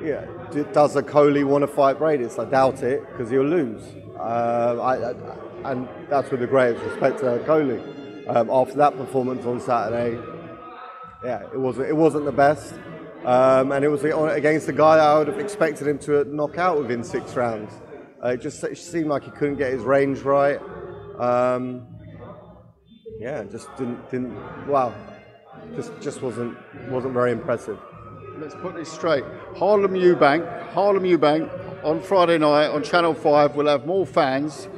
yeah, 0.00 0.24
does 0.72 0.96
Okolie 0.96 1.44
want 1.44 1.62
to 1.62 1.66
fight 1.68 1.98
Briedis? 1.98 2.38
I 2.38 2.48
doubt 2.48 2.82
it 2.82 3.06
because 3.10 3.30
he'll 3.30 3.42
lose. 3.44 3.82
Uh, 4.18 4.78
I, 4.80 5.10
I, 5.10 5.14
and 5.64 5.88
that's 6.08 6.30
with 6.30 6.40
the 6.40 6.46
greatest 6.46 6.84
respect 6.84 7.20
to 7.20 7.42
Coley. 7.46 7.80
Um, 8.28 8.50
after 8.50 8.74
that 8.74 8.96
performance 8.96 9.44
on 9.44 9.60
Saturday, 9.60 10.20
yeah, 11.24 11.42
it 11.52 11.58
wasn't 11.58 11.88
it 11.88 11.96
wasn't 11.96 12.24
the 12.24 12.32
best, 12.32 12.74
um, 13.24 13.72
and 13.72 13.84
it 13.84 13.88
was 13.88 14.04
against 14.04 14.68
a 14.68 14.72
guy 14.72 14.98
I 14.98 15.18
would 15.18 15.28
have 15.28 15.38
expected 15.38 15.86
him 15.86 15.98
to 16.00 16.24
knock 16.24 16.58
out 16.58 16.78
within 16.78 17.02
six 17.02 17.34
rounds. 17.34 17.72
Uh, 18.22 18.28
it 18.28 18.40
just 18.40 18.60
seemed 18.76 19.06
like 19.06 19.24
he 19.24 19.30
couldn't 19.30 19.56
get 19.56 19.72
his 19.72 19.82
range 19.82 20.20
right. 20.20 20.60
Um, 21.18 21.86
yeah, 23.18 23.44
just 23.44 23.74
didn't 23.76 24.10
didn't 24.10 24.34
wow, 24.66 24.94
just 25.74 25.92
just 26.00 26.22
wasn't 26.22 26.56
wasn't 26.88 27.14
very 27.14 27.32
impressive. 27.32 27.78
Let's 28.38 28.54
put 28.54 28.74
this 28.76 28.90
straight. 28.90 29.24
Harlem 29.56 29.92
Eubank, 29.92 30.72
Harlem 30.72 31.02
Eubank 31.02 31.84
on 31.84 32.00
Friday 32.00 32.38
night 32.38 32.68
on 32.68 32.82
Channel 32.82 33.14
Five 33.14 33.56
we'll 33.56 33.66
have 33.66 33.86
more 33.86 34.06
fans 34.06 34.68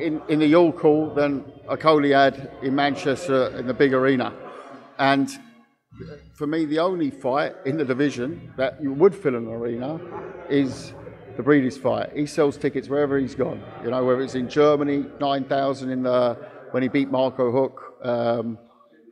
in, 0.00 0.22
in 0.28 0.38
the 0.38 0.46
York 0.46 0.78
Hall 0.80 1.12
than 1.14 1.44
Okolie 1.68 2.14
had 2.14 2.50
in 2.62 2.74
Manchester 2.74 3.48
in 3.58 3.66
the 3.66 3.74
big 3.74 3.92
arena. 3.92 4.32
And 4.98 5.30
for 6.34 6.46
me, 6.46 6.64
the 6.64 6.78
only 6.78 7.10
fight 7.10 7.54
in 7.64 7.76
the 7.76 7.84
division 7.84 8.52
that 8.56 8.82
you 8.82 8.92
would 8.92 9.14
fill 9.14 9.34
an 9.34 9.46
arena 9.46 10.00
is 10.48 10.92
the 11.36 11.42
Briedis 11.42 11.78
fight. 11.78 12.10
He 12.14 12.26
sells 12.26 12.56
tickets 12.56 12.88
wherever 12.88 13.18
he's 13.18 13.34
gone. 13.34 13.62
You 13.82 13.90
know, 13.90 14.04
whether 14.04 14.22
it's 14.22 14.34
in 14.34 14.48
Germany, 14.48 15.06
9,000 15.20 15.90
in 15.90 16.02
the 16.02 16.38
when 16.72 16.82
he 16.82 16.88
beat 16.88 17.10
Marco 17.10 17.52
Huck, 17.52 18.06
um, 18.06 18.58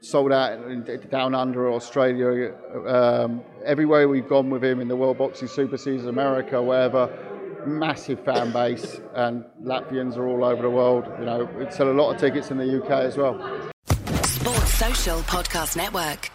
sold 0.00 0.32
out 0.32 0.52
in, 0.52 0.84
down 1.10 1.34
under 1.34 1.70
Australia. 1.72 2.54
Um, 2.86 3.42
everywhere 3.64 4.08
we've 4.08 4.28
gone 4.28 4.50
with 4.50 4.62
him 4.62 4.80
in 4.80 4.88
the 4.88 4.96
World 4.96 5.18
Boxing 5.18 5.48
Super 5.48 5.78
Series, 5.78 6.04
America, 6.04 6.62
wherever 6.62 7.10
massive 7.66 8.24
fan 8.24 8.52
base, 8.52 9.00
and 9.14 9.44
Latvians 9.62 10.16
are 10.16 10.26
all 10.26 10.44
over 10.44 10.62
the 10.62 10.70
world. 10.70 11.06
You 11.18 11.24
know, 11.24 11.48
we 11.58 11.70
sell 11.70 11.90
a 11.90 11.92
lot 11.92 12.12
of 12.12 12.20
tickets 12.20 12.50
in 12.50 12.58
the 12.58 12.82
UK 12.82 12.90
as 12.90 13.16
well. 13.16 13.38
Sports 14.22 14.74
Social 14.74 15.18
Podcast 15.20 15.76
Network. 15.76 16.30